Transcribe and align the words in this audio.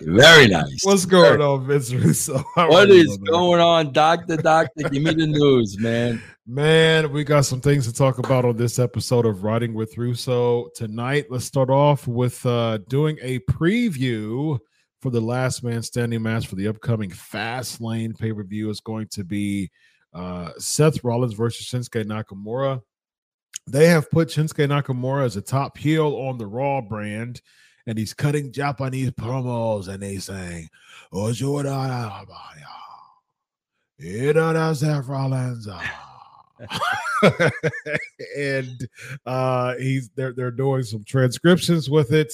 Very 0.00 0.48
nice. 0.48 0.80
What's 0.82 1.04
going 1.06 1.40
on, 1.40 1.66
Vince 1.66 1.92
Russo? 1.92 2.38
How 2.54 2.68
What 2.68 2.88
are 2.90 2.94
you, 2.94 3.02
is 3.02 3.18
brother? 3.18 3.30
going 3.38 3.60
on, 3.60 3.92
Doctor? 3.92 4.36
Doctor, 4.36 4.88
give 4.88 5.02
me 5.02 5.14
the 5.14 5.26
news, 5.26 5.78
man. 5.78 6.22
Man, 6.46 7.12
we 7.12 7.22
got 7.24 7.44
some 7.44 7.60
things 7.60 7.86
to 7.86 7.92
talk 7.92 8.18
about 8.18 8.44
on 8.44 8.56
this 8.56 8.78
episode 8.78 9.26
of 9.26 9.44
Writing 9.44 9.74
with 9.74 9.96
Russo 9.96 10.68
tonight. 10.74 11.26
Let's 11.30 11.44
start 11.44 11.70
off 11.70 12.08
with 12.08 12.44
uh, 12.44 12.78
doing 12.88 13.18
a 13.22 13.38
preview 13.40 14.58
for 15.00 15.10
the 15.10 15.20
last 15.20 15.62
man 15.62 15.82
standing 15.82 16.22
match 16.22 16.46
for 16.46 16.56
the 16.56 16.68
upcoming 16.68 17.10
Fast 17.10 17.80
Lane 17.80 18.12
pay 18.14 18.32
per 18.32 18.42
view. 18.42 18.68
Is 18.70 18.80
going 18.80 19.06
to 19.12 19.24
be 19.24 19.70
uh, 20.12 20.50
Seth 20.58 21.04
Rollins 21.04 21.34
versus 21.34 21.66
Shinsuke 21.66 22.04
Nakamura. 22.04 22.82
They 23.66 23.86
have 23.86 24.10
put 24.10 24.28
Shinsuke 24.28 24.68
Nakamura 24.68 25.24
as 25.24 25.36
a 25.36 25.42
top 25.42 25.78
heel 25.78 26.16
on 26.16 26.38
the 26.38 26.46
Raw 26.46 26.80
brand, 26.80 27.40
and 27.86 27.98
he's 27.98 28.14
cutting 28.14 28.52
Japanese 28.52 29.10
promos, 29.12 29.88
and 29.88 30.02
he's 30.02 30.24
saying, 30.24 30.68
"Ojo 31.12 31.62
da 31.62 31.86
da 31.86 32.24
ba 32.24 32.38
da 34.32 34.72
Seth 34.72 35.06
Rollins." 35.06 35.68
ah." 35.70 36.06
and 38.36 38.88
uh 39.26 39.74
he's 39.76 40.10
they're 40.10 40.32
they're 40.32 40.50
doing 40.50 40.82
some 40.82 41.04
transcriptions 41.04 41.88
with 41.88 42.12
it 42.12 42.32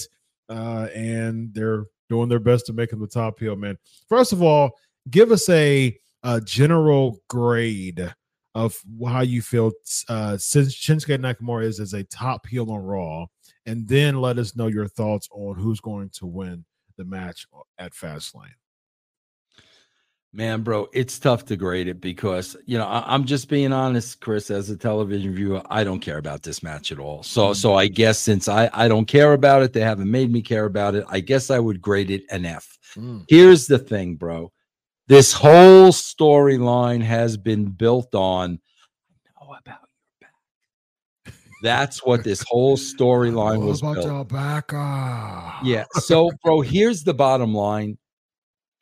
uh 0.49 0.89
and 0.95 1.53
they're 1.55 1.85
doing 2.09 2.29
their 2.29 2.41
best 2.41 2.67
to 2.67 2.73
make 2.73 2.93
him 2.93 3.01
the 3.01 3.07
top 3.07 3.39
heel 3.39 3.57
man 3.57 3.77
first 4.09 4.33
of 4.33 4.43
all 4.43 4.73
give 5.11 5.31
us 5.31 5.49
a, 5.49 5.97
a 6.25 6.41
general 6.41 7.21
grade 7.29 8.13
of 8.57 8.81
how 9.07 9.21
you 9.21 9.43
feel 9.43 9.71
uh 10.09 10.37
since 10.39 10.75
Shinsuke 10.75 11.19
Nakamura 11.21 11.65
is 11.65 11.79
as 11.79 11.93
a 11.93 12.03
top 12.05 12.47
heel 12.47 12.71
on 12.73 12.81
Raw 12.81 13.27
and 13.67 13.87
then 13.87 14.21
let 14.21 14.39
us 14.39 14.57
know 14.57 14.69
your 14.69 14.89
thoughts 14.89 15.29
on 15.31 15.57
who's 15.57 15.81
going 15.81 16.09
to 16.15 16.27
win 16.27 16.65
the 16.97 17.05
match 17.05 17.47
at 17.79 17.93
Fastlane. 17.93 18.57
Man, 20.33 20.63
bro, 20.63 20.87
it's 20.93 21.19
tough 21.19 21.45
to 21.47 21.57
grade 21.57 21.89
it 21.89 22.01
because 22.01 22.57
you 22.67 22.77
know 22.79 22.87
I, 22.87 23.15
am 23.15 23.25
just 23.25 23.49
being 23.49 23.73
honest, 23.73 24.21
Chris. 24.21 24.51
As 24.51 24.69
a 24.71 24.77
television 24.77 25.35
viewer, 25.35 25.63
I 25.71 25.83
don't 25.85 26.01
care 26.01 26.19
about 26.19 26.43
this 26.43 26.63
match 26.63 26.93
at 26.93 26.99
all. 26.99 27.23
So, 27.23 27.49
Mm. 27.51 27.57
so 27.57 27.75
I 27.75 27.87
guess 27.89 28.19
since 28.19 28.49
I 28.49 28.69
I 28.73 28.89
don't 28.89 29.07
care 29.07 29.33
about 29.35 29.63
it, 29.63 29.73
they 29.73 29.81
haven't 29.81 30.11
made 30.11 30.31
me 30.31 30.43
care 30.43 30.65
about 30.67 30.95
it. 30.95 31.05
I 31.09 31.21
guess 31.21 31.51
I 31.51 31.59
would 31.59 31.81
grade 31.81 32.11
it 32.11 32.25
an 32.31 32.45
F. 32.45 32.79
Here's 33.29 33.67
the 33.67 33.79
thing, 33.79 34.17
bro. 34.17 34.53
This 35.09 35.33
whole 35.33 35.89
storyline 35.91 37.01
has 37.03 37.37
been 37.37 37.67
built 37.67 38.15
on. 38.15 38.59
I 39.41 39.45
know 39.45 39.55
about 39.55 39.79
your 40.21 40.29
back. 41.25 41.35
That's 41.63 42.05
what 42.05 42.25
this 42.25 42.45
whole 42.49 42.77
storyline 42.77 43.65
was 43.65 43.81
about 43.81 43.95
built. 43.95 44.07
your 44.07 44.25
back? 44.25 44.71
Ah. 44.73 45.61
Yeah. 45.65 45.85
So, 45.93 46.31
bro, 46.43 46.61
here's 46.61 47.05
the 47.05 47.15
bottom 47.15 47.55
line. 47.55 47.99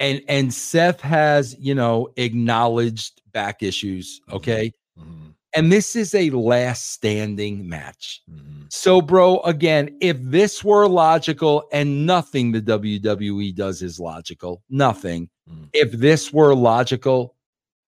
And 0.01 0.23
and 0.29 0.53
Seth 0.53 1.01
has, 1.03 1.55
you 1.59 1.75
know, 1.75 2.09
acknowledged 2.17 3.21
back 3.33 3.63
issues, 3.63 4.21
okay? 4.33 4.73
Mhm, 4.99 5.35
And 5.55 5.71
this 5.71 5.95
is 5.95 6.15
a 6.15 6.31
last 6.31 6.93
standing 6.93 7.69
match. 7.69 8.23
mhm. 8.29 8.67
So, 8.73 9.01
bro, 9.01 9.39
again, 9.41 9.97
if 10.01 10.17
this 10.21 10.65
were 10.65 10.89
logical 10.89 11.69
and 11.73 12.07
nothing 12.07 12.51
the 12.51 12.61
WWE 12.61 13.53
does 13.55 13.83
is 13.83 14.01
logical, 14.01 14.63
nothing. 14.69 15.29
Mm. 15.51 15.69
If 15.73 15.93
this 15.93 16.33
were 16.33 16.55
logical, 16.55 17.35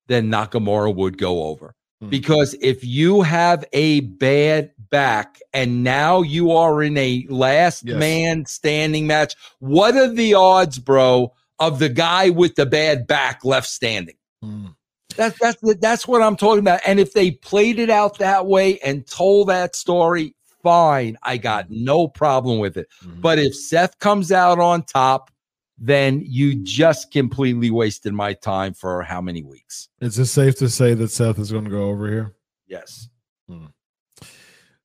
then 0.08 0.30
Nakamura 0.30 0.94
would 0.94 1.18
go 1.18 1.44
over. 1.44 1.74
Mm. 2.02 2.10
Because 2.10 2.54
if 2.60 2.84
you 2.84 3.22
have 3.22 3.64
a 3.72 4.00
bad 4.00 4.72
back 4.90 5.40
and 5.52 5.82
now 5.82 6.22
you 6.22 6.52
are 6.52 6.82
in 6.82 6.96
a 6.96 7.26
last 7.28 7.84
Yes. 7.84 7.96
man 7.96 8.46
standing 8.46 9.06
match, 9.06 9.34
what 9.58 9.96
are 9.96 10.12
the 10.12 10.34
odds, 10.34 10.78
bro, 10.78 11.32
of 11.58 11.78
the 11.78 11.88
guy 11.88 12.30
with 12.30 12.54
the 12.54 12.66
bad 12.66 13.06
back 13.06 13.44
left 13.44 13.68
standing? 13.68 14.16
Mm. 14.44 14.74
That's 15.16 15.38
that's 15.40 15.58
that's 15.80 16.06
what 16.06 16.20
I'm 16.20 16.36
talking 16.36 16.58
about. 16.60 16.80
And 16.86 17.00
if 17.00 17.14
they 17.14 17.30
played 17.30 17.78
it 17.78 17.88
out 17.88 18.18
that 18.18 18.46
way 18.46 18.78
and 18.80 19.06
told 19.06 19.48
that 19.48 19.74
story, 19.74 20.34
fine. 20.62 21.16
I 21.22 21.38
got 21.38 21.70
no 21.70 22.06
problem 22.08 22.58
with 22.58 22.76
it. 22.76 22.88
Mhm. 23.02 23.22
But 23.22 23.38
if 23.38 23.56
Seth 23.56 23.98
comes 23.98 24.30
out 24.30 24.58
on 24.58 24.82
top, 24.82 25.30
then 25.78 26.22
you 26.24 26.62
just 26.64 27.10
completely 27.10 27.70
wasted 27.70 28.12
my 28.12 28.32
time 28.32 28.72
for 28.74 29.02
how 29.02 29.20
many 29.20 29.42
weeks? 29.42 29.88
Is 30.00 30.18
it 30.18 30.26
safe 30.26 30.56
to 30.56 30.68
say 30.68 30.94
that 30.94 31.08
Seth 31.10 31.38
is 31.38 31.52
going 31.52 31.64
to 31.64 31.70
go 31.70 31.84
over 31.84 32.08
here? 32.08 32.34
Yes. 32.66 33.08
Hmm. 33.48 33.66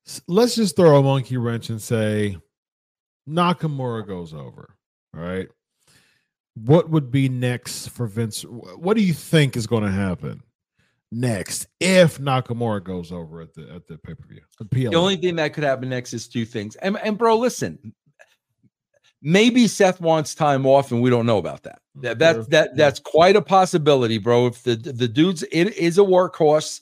S- 0.06 0.22
Let's 0.28 0.56
just 0.56 0.76
throw 0.76 1.00
a 1.00 1.04
monkey 1.04 1.38
wrench 1.38 1.70
and 1.70 1.82
say 1.82 2.38
Nakamura 3.28 4.06
goes 4.06 4.34
over. 4.34 4.76
All 5.16 5.22
right. 5.24 5.48
What 6.56 6.90
would 6.90 7.12
be 7.12 7.30
next 7.30 7.88
for 7.90 8.08
Vince? 8.08 8.42
What 8.44 8.98
do 8.98 9.04
you 9.04 9.14
think 9.14 9.56
is 9.56 9.68
going 9.68 9.84
to 9.84 9.92
happen 9.92 10.44
next 11.14 11.68
if 11.80 12.18
Nakamura 12.18 12.84
goes 12.84 13.12
over 13.12 13.42
at 13.42 13.54
the 13.54 13.70
at 13.74 13.88
the 13.88 13.98
pay 13.98 14.14
per 14.14 14.26
view? 14.28 14.42
The 14.92 14.98
only 14.98 15.16
thing 15.16 15.38
that 15.38 15.54
could 15.54 15.64
happen 15.64 15.88
next 15.90 16.14
is 16.14 16.28
two 16.28 16.46
things. 16.46 16.76
And, 16.78 16.98
and 16.98 17.18
bro, 17.18 17.38
listen, 17.38 17.94
maybe 19.22 19.68
Seth 19.68 20.02
wants 20.02 20.36
time 20.36 20.66
off, 20.66 20.92
and 20.92 21.02
we 21.02 21.10
don't 21.10 21.26
know 21.26 21.38
about 21.38 21.64
that. 21.64 21.80
That 21.96 22.20
that, 22.20 22.36
Sure. 22.36 22.44
that 22.46 22.76
that's 22.76 23.00
quite 23.00 23.36
a 23.36 23.42
possibility, 23.42 24.18
bro. 24.18 24.48
If 24.48 24.64
the 24.64 24.76
the 24.76 25.08
dude's 25.08 25.44
it 25.52 25.76
is 25.76 25.98
a 25.98 26.02
workhorse, 26.02 26.82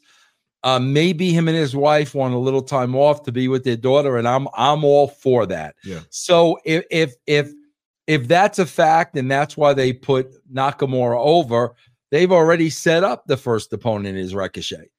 uh, 0.63 0.79
maybe 0.79 1.31
him 1.31 1.47
and 1.47 1.57
his 1.57 1.75
wife 1.75 2.13
want 2.13 2.33
a 2.33 2.37
little 2.37 2.61
time 2.61 2.95
off 2.95 3.23
to 3.23 3.31
be 3.31 3.47
with 3.47 3.63
their 3.63 3.77
daughter, 3.77 4.17
and 4.17 4.27
I'm 4.27 4.47
I'm 4.55 4.83
all 4.83 5.07
for 5.07 5.45
that. 5.47 5.75
Yeah. 5.83 6.01
So 6.09 6.59
if 6.65 6.85
if 6.91 7.13
if 7.27 7.51
if 8.07 8.27
that's 8.27 8.59
a 8.59 8.65
fact, 8.65 9.15
and 9.17 9.29
that's 9.29 9.55
why 9.57 9.73
they 9.73 9.93
put 9.93 10.27
Nakamura 10.53 11.19
over, 11.19 11.75
they've 12.11 12.31
already 12.31 12.69
set 12.69 13.03
up 13.03 13.25
the 13.27 13.37
first 13.37 13.71
opponent 13.73 14.17
is 14.17 14.33
Ricochet. 14.33 14.89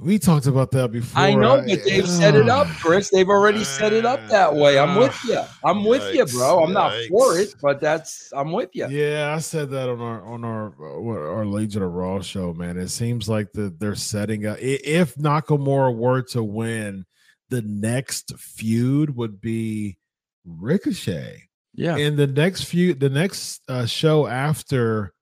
We 0.00 0.18
talked 0.18 0.46
about 0.46 0.70
that 0.70 0.92
before. 0.92 1.20
I 1.20 1.34
know, 1.34 1.56
but 1.56 1.84
they've 1.84 2.08
set 2.08 2.36
it 2.36 2.48
up, 2.48 2.68
Chris. 2.78 3.10
They've 3.10 3.28
already 3.28 3.64
set 3.64 3.92
it 3.92 4.04
up 4.06 4.20
that 4.28 4.54
way. 4.54 4.78
I'm 4.78 4.96
with 4.96 5.18
you. 5.24 5.40
I'm 5.64 5.84
with 5.84 6.14
you, 6.14 6.24
bro. 6.26 6.62
I'm 6.62 6.72
not 6.72 6.92
for 7.08 7.36
it, 7.36 7.54
but 7.60 7.80
that's 7.80 8.32
I'm 8.32 8.52
with 8.52 8.70
you. 8.74 8.86
Yeah, 8.88 9.34
I 9.34 9.40
said 9.40 9.70
that 9.70 9.88
on 9.88 10.00
our 10.00 10.22
on 10.24 10.44
our 10.44 10.66
uh, 10.68 11.00
what- 11.00 11.18
our 11.18 11.44
Legion 11.44 11.82
of 11.82 11.92
Raw 11.92 12.20
show, 12.20 12.52
man. 12.54 12.78
It 12.78 12.88
seems 12.88 13.28
like 13.28 13.50
that 13.54 13.80
they're 13.80 13.96
setting 13.96 14.46
up. 14.46 14.58
If 14.60 15.16
Nakamura 15.16 15.94
were 15.96 16.22
to 16.30 16.44
win, 16.44 17.04
the 17.48 17.62
next 17.62 18.36
feud 18.38 19.16
would 19.16 19.40
be 19.40 19.98
Ricochet, 20.46 21.42
Yeah. 21.74 21.96
and 21.96 22.16
the 22.16 22.26
next 22.28 22.64
feud, 22.64 23.00
the 23.00 23.10
next 23.10 23.62
uh, 23.68 23.86
show 23.86 24.26
after 24.28 25.12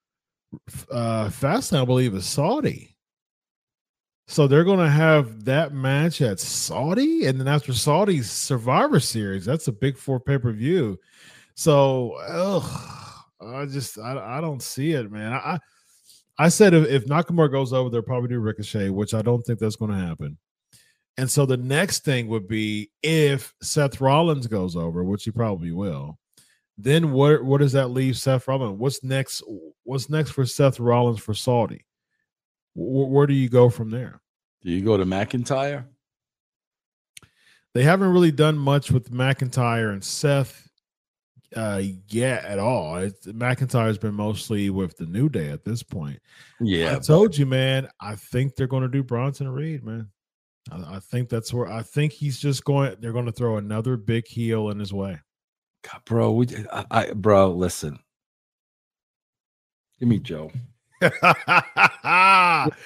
uh 0.91 1.29
Fastlane, 1.29 1.83
I 1.83 1.85
believe, 1.87 2.15
is 2.15 2.27
Saudi. 2.27 2.96
So 4.29 4.47
they're 4.49 4.65
going 4.65 4.81
to 4.81 4.91
have 4.91 5.45
that 5.45 5.73
match 5.73 6.21
at 6.21 6.41
Saudi, 6.41 7.27
and 7.27 7.39
then 7.39 7.47
after 7.47 7.73
Saudi's 7.73 8.31
Survivor 8.31 8.99
Series, 8.99 9.45
that's 9.45 9.69
a 9.69 9.73
big 9.73 9.97
four 9.97 10.19
pay 10.19 10.37
per 10.37 10.53
view. 10.53 10.99
So, 11.55 12.13
ugh, 12.29 13.25
I 13.41 13.67
just 13.67 13.99
I, 13.99 14.39
I 14.39 14.41
don't 14.41 14.63
see 14.63 14.93
it, 14.93 15.11
man. 15.11 15.33
I 15.33 15.59
I, 16.39 16.49
said 16.49 16.75
if, 16.75 16.87
if 16.89 17.07
Nakamura 17.07 17.51
goes 17.51 17.73
over, 17.73 17.89
they'll 17.89 18.03
probably 18.03 18.29
do 18.29 18.41
Ricochet, 18.41 18.91
which 18.91 19.15
I 19.15 19.23
don't 19.23 19.43
think 19.43 19.59
that's 19.59 19.77
going 19.77 19.93
to 19.93 19.97
happen. 19.97 20.37
And 21.17 21.31
so 21.31 21.47
the 21.47 21.57
next 21.57 22.05
thing 22.05 22.29
would 22.29 22.47
be 22.47 22.91
if 23.03 23.55
Seth 23.63 24.01
Rollins 24.01 24.47
goes 24.47 24.77
over, 24.77 25.03
which 25.03 25.25
he 25.25 25.31
probably 25.31 25.73
will. 25.73 26.19
Then 26.77 27.13
what 27.13 27.43
what 27.43 27.63
does 27.63 27.73
that 27.73 27.89
leave 27.89 28.19
Seth 28.19 28.47
Rollins? 28.49 28.79
What's 28.79 29.03
next? 29.03 29.43
What's 29.85 30.11
next 30.11 30.33
for 30.33 30.45
Seth 30.45 30.79
Rollins 30.79 31.21
for 31.21 31.33
Saudi? 31.33 31.87
Wh- 32.77 33.11
where 33.11 33.27
do 33.27 33.35
you 33.35 33.49
go 33.49 33.71
from 33.71 33.91
there? 33.91 34.21
Do 34.63 34.71
you 34.71 34.85
go 34.85 34.97
to 34.97 35.05
McIntyre? 35.05 35.87
They 37.75 37.83
haven't 37.83 38.13
really 38.13 38.33
done 38.33 38.57
much 38.59 38.91
with 38.91 39.11
McIntyre 39.11 39.93
and 39.93 40.05
Seth 40.05 40.63
uh 41.55 41.81
yet 42.09 42.45
at 42.45 42.59
all. 42.59 42.95
McIntyre's 43.27 43.99
been 43.99 44.15
mostly 44.15 44.69
with 44.69 44.97
the 44.97 45.07
New 45.07 45.29
Day 45.29 45.49
at 45.49 45.65
this 45.65 45.83
point. 45.83 46.19
Yeah. 46.61 46.97
I 46.97 46.99
told 46.99 47.37
you, 47.37 47.47
man. 47.47 47.89
I 48.01 48.17
think 48.17 48.57
they're 48.57 48.67
going 48.67 48.83
to 48.83 48.89
do 48.89 49.03
Bronson 49.03 49.49
Reed, 49.49 49.85
man. 49.85 50.09
I, 50.71 50.97
I 50.97 51.01
think 51.01 51.29
that's 51.29 51.53
where 51.53 51.69
I 51.69 51.83
think 51.83 52.13
he's 52.13 52.39
just 52.39 52.65
going. 52.65 52.97
They're 53.01 53.13
going 53.13 53.27
to 53.27 53.33
throw 53.33 53.57
another 53.57 53.97
big 53.97 54.27
heel 54.27 54.71
in 54.71 54.79
his 54.79 54.93
way. 54.93 55.21
God, 55.83 56.03
bro, 56.05 56.33
we, 56.33 56.49
I, 56.73 56.85
I, 56.91 57.13
bro, 57.13 57.53
listen. 57.53 57.99
Give 60.01 60.09
me 60.09 60.19
Joe. 60.19 60.51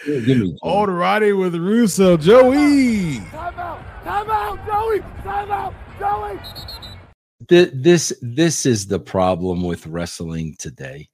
Give 0.05 0.27
me 0.27 0.59
All 0.63 0.87
righty 0.87 1.33
with 1.33 1.55
Russo, 1.55 2.17
Joey. 2.17 3.19
Time 3.31 3.59
out! 3.59 3.81
Time 4.05 4.31
out, 4.31 4.67
Joey! 4.67 5.01
Time 5.23 5.51
out, 5.51 5.75
Joey! 5.99 6.39
Th- 7.49 7.71
this 7.75 8.13
this 8.23 8.67
is 8.67 8.87
the 8.87 8.99
problem 8.99 9.63
with 9.63 9.87
wrestling 9.87 10.57
today. 10.59 11.09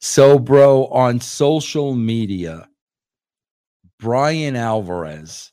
So, 0.00 0.38
bro, 0.38 0.86
on 0.86 1.20
social 1.20 1.94
media, 1.94 2.68
Brian 3.98 4.56
Alvarez 4.56 5.52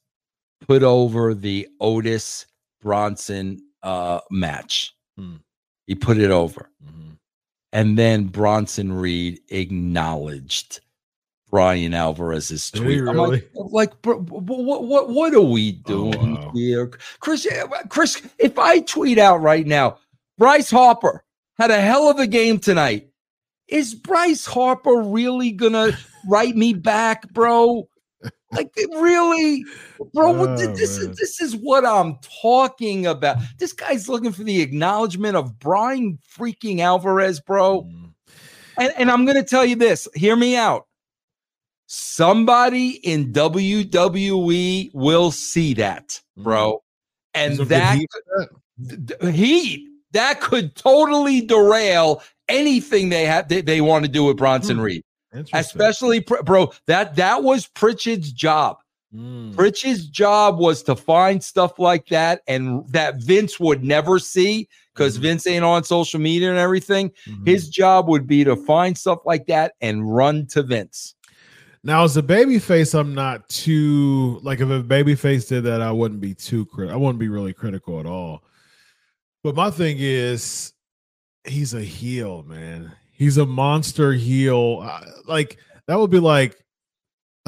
put 0.67 0.83
over 0.83 1.33
the 1.33 1.67
Otis 1.79 2.47
Bronson 2.81 3.59
uh, 3.83 4.19
match. 4.31 4.95
Hmm. 5.17 5.35
He 5.87 5.95
put 5.95 6.17
it 6.17 6.31
over. 6.31 6.69
Mhm. 6.83 7.17
And 7.71 7.97
then 7.97 8.25
Bronson 8.25 8.91
Reed 8.91 9.41
acknowledged 9.49 10.81
Brian 11.49 11.93
Alvarez's 11.93 12.69
tweet. 12.71 12.89
he 12.89 12.97
I'm 12.99 13.17
like, 13.17 13.29
really? 13.29 13.47
like, 13.53 14.01
bro, 14.01 14.19
what, 14.19 14.83
what, 14.83 15.09
what 15.09 15.33
are 15.33 15.41
we 15.41 15.81
Oh, 15.85 15.87
doing 15.87 16.35
wow. 16.35 16.51
here, 16.53 16.87
Chris? 17.19 17.47
Chris, 17.89 18.21
if 18.37 18.59
I 18.59 18.79
tweet 18.81 19.17
out 19.17 19.41
right 19.41 19.65
now, 19.65 19.97
Bryce 20.37 20.69
Harper 20.69 21.23
had 21.57 21.71
a 21.71 21.81
hell 21.81 22.09
of 22.09 22.19
a 22.19 22.27
game 22.27 22.59
tonight. 22.59 23.09
Is 23.67 23.93
Bryce 23.93 24.45
Harper 24.45 25.01
really 25.01 25.51
gonna 25.51 25.91
write 26.27 26.55
me 26.55 26.73
back, 26.73 27.29
bro? 27.33 27.87
Like 28.51 28.73
really, 28.97 29.63
bro? 30.13 30.35
Oh, 30.35 30.57
this 30.57 30.97
is 30.97 31.15
this 31.17 31.39
is 31.39 31.55
what 31.55 31.85
I'm 31.85 32.17
talking 32.41 33.05
about. 33.05 33.37
This 33.59 33.73
guy's 33.73 34.09
looking 34.09 34.31
for 34.31 34.43
the 34.43 34.61
acknowledgement 34.61 35.35
of 35.35 35.59
Brian 35.59 36.17
freaking 36.35 36.79
Alvarez, 36.79 37.39
bro. 37.39 37.83
Mm. 37.83 38.13
And, 38.79 38.93
and 38.97 39.11
I'm 39.11 39.25
going 39.25 39.35
to 39.37 39.43
tell 39.43 39.65
you 39.65 39.75
this 39.75 40.07
hear 40.15 40.35
me 40.35 40.55
out. 40.55 40.87
Somebody 41.91 42.99
in 43.03 43.33
WWE 43.33 44.91
will 44.93 45.31
see 45.31 45.73
that, 45.73 46.21
bro. 46.37 46.83
And 47.33 47.57
that 47.57 47.97
heat 47.97 48.09
that? 48.37 48.49
th- 49.07 49.19
th- 49.21 49.35
heat 49.35 49.87
that 50.11 50.39
could 50.39 50.75
totally 50.75 51.41
derail 51.41 52.21
anything 52.47 53.09
they 53.09 53.25
have 53.25 53.47
they, 53.47 53.61
they 53.61 53.81
want 53.81 54.05
to 54.05 54.11
do 54.11 54.23
with 54.23 54.37
Bronson 54.37 54.77
Hmm. 54.77 54.83
Reed. 54.83 55.03
Especially 55.53 56.19
bro, 56.19 56.71
that 56.85 57.15
that 57.15 57.41
was 57.43 57.65
Pritchard's 57.65 58.31
job. 58.31 58.77
Mm. 59.11 59.55
Pritchard's 59.55 60.07
job 60.07 60.59
was 60.59 60.83
to 60.83 60.95
find 60.95 61.43
stuff 61.43 61.79
like 61.79 62.05
that 62.09 62.41
and 62.47 62.87
that 62.89 63.15
Vince 63.15 63.59
would 63.59 63.83
never 63.83 64.19
see 64.19 64.67
because 64.93 65.17
Mhm. 65.17 65.21
Vince 65.21 65.47
ain't 65.47 65.65
on 65.65 65.83
social 65.83 66.19
media 66.19 66.49
and 66.51 66.59
everything. 66.59 67.11
Mhm. 67.27 67.47
His 67.47 67.67
job 67.67 68.07
would 68.09 68.27
be 68.27 68.43
to 68.43 68.55
find 68.55 68.95
stuff 68.95 69.19
like 69.25 69.47
that 69.47 69.73
and 69.81 70.13
run 70.15 70.45
to 70.47 70.61
Vince. 70.61 71.15
Now, 71.89 72.03
as 72.03 72.15
a 72.17 72.21
baby 72.21 72.59
face, 72.59 72.93
I'm 72.93 73.15
not 73.15 73.49
too 73.49 74.39
like 74.43 74.59
if 74.59 74.69
a 74.69 74.83
baby 74.83 75.15
face 75.15 75.45
did 75.45 75.63
that, 75.63 75.81
I 75.81 75.91
wouldn't 75.91 76.21
be 76.21 76.35
too 76.35 76.67
crit. 76.67 76.91
I 76.91 76.95
wouldn't 76.95 77.17
be 77.17 77.29
really 77.29 77.51
critical 77.51 77.99
at 77.99 78.05
all. 78.05 78.43
But 79.43 79.55
my 79.55 79.71
thing 79.71 79.97
is, 79.99 80.71
he's 81.45 81.73
a 81.73 81.81
heel, 81.81 82.43
man. 82.43 82.91
He's 83.11 83.39
a 83.39 83.45
monster 83.47 84.13
heel. 84.13 84.87
Like 85.25 85.57
that 85.87 85.97
would 85.97 86.11
be 86.11 86.19
like 86.19 86.63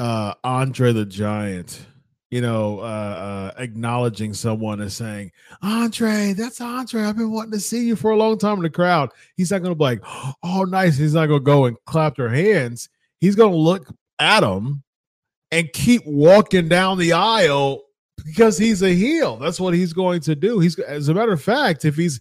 uh 0.00 0.34
Andre 0.42 0.92
the 0.92 1.06
Giant, 1.06 1.86
you 2.32 2.40
know, 2.40 2.80
uh, 2.80 3.52
uh 3.54 3.62
acknowledging 3.62 4.34
someone 4.34 4.80
and 4.80 4.92
saying, 4.92 5.30
Andre, 5.62 6.32
that's 6.32 6.60
Andre. 6.60 7.04
I've 7.04 7.16
been 7.16 7.30
wanting 7.30 7.52
to 7.52 7.60
see 7.60 7.86
you 7.86 7.94
for 7.94 8.10
a 8.10 8.16
long 8.16 8.38
time 8.38 8.56
in 8.56 8.64
the 8.64 8.70
crowd. 8.70 9.10
He's 9.36 9.52
not 9.52 9.62
gonna 9.62 9.76
be 9.76 9.84
like, 9.84 10.00
oh, 10.42 10.64
nice. 10.64 10.96
He's 10.98 11.14
not 11.14 11.26
gonna 11.26 11.38
go 11.38 11.66
and 11.66 11.76
clap 11.86 12.16
their 12.16 12.28
hands. 12.28 12.88
He's 13.20 13.36
gonna 13.36 13.54
look 13.54 13.86
him 14.42 14.82
and 15.50 15.72
keep 15.72 16.02
walking 16.06 16.68
down 16.68 16.98
the 16.98 17.12
aisle 17.12 17.82
because 18.24 18.56
he's 18.58 18.82
a 18.82 18.94
heel. 18.94 19.36
That's 19.36 19.60
what 19.60 19.74
he's 19.74 19.92
going 19.92 20.20
to 20.22 20.34
do. 20.34 20.58
He's 20.58 20.78
as 20.78 21.08
a 21.08 21.14
matter 21.14 21.32
of 21.32 21.42
fact, 21.42 21.84
if 21.84 21.96
he's 21.96 22.20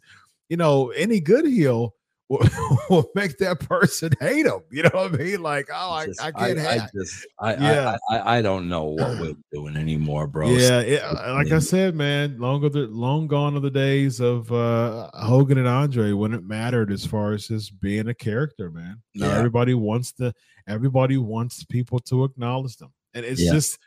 you 0.49 0.57
know 0.57 0.89
any 0.91 1.19
good 1.19 1.45
heel 1.45 1.95
will, 2.31 2.47
will 2.89 3.11
make 3.15 3.37
that 3.39 3.59
person 3.59 4.11
hate 4.19 4.45
him. 4.45 4.61
You 4.71 4.83
know 4.83 4.89
what 4.93 5.13
I 5.13 5.17
mean? 5.17 5.41
Like, 5.43 5.67
oh, 5.73 5.91
I, 5.91 6.05
Just- 6.07 6.21
I 6.23 6.31
can't 6.31 6.59
I, 6.59 6.77
have. 6.77 6.91
just 6.93 7.27
I, 7.39 7.53
Yeah. 7.55 7.97
I, 8.09 8.17
I 8.17 8.37
I 8.37 8.41
don't 8.41 8.69
know 8.69 8.85
what 8.85 9.19
we're 9.19 9.35
doing 9.51 9.75
anymore, 9.75 10.27
bro. 10.27 10.49
Yeah, 10.49 10.79
it, 10.79 11.03
like 11.35 11.51
I 11.51 11.59
said, 11.59 11.95
man, 11.95 12.37
long 12.39 12.61
the 12.61 12.87
long 12.87 13.27
gone 13.27 13.55
are 13.55 13.59
the 13.59 13.69
days 13.69 14.19
of 14.21 14.51
uh 14.51 15.09
Hogan 15.13 15.57
and 15.57 15.67
Andre 15.67 16.11
when 16.13 16.33
it 16.33 16.43
mattered 16.43 16.91
as 16.91 17.05
far 17.05 17.33
as 17.33 17.47
just 17.47 17.79
being 17.79 18.07
a 18.07 18.13
character, 18.13 18.71
man. 18.71 19.01
Now 19.15 19.27
Yeah. 19.27 19.37
everybody 19.37 19.73
wants 19.73 20.13
to 20.13 20.33
everybody 20.67 21.17
wants 21.17 21.63
people 21.65 21.99
to 21.99 22.23
acknowledge 22.23 22.77
them. 22.77 22.93
And 23.13 23.25
it's 23.25 23.41
Yeah. 23.41 23.51
just 23.51 23.77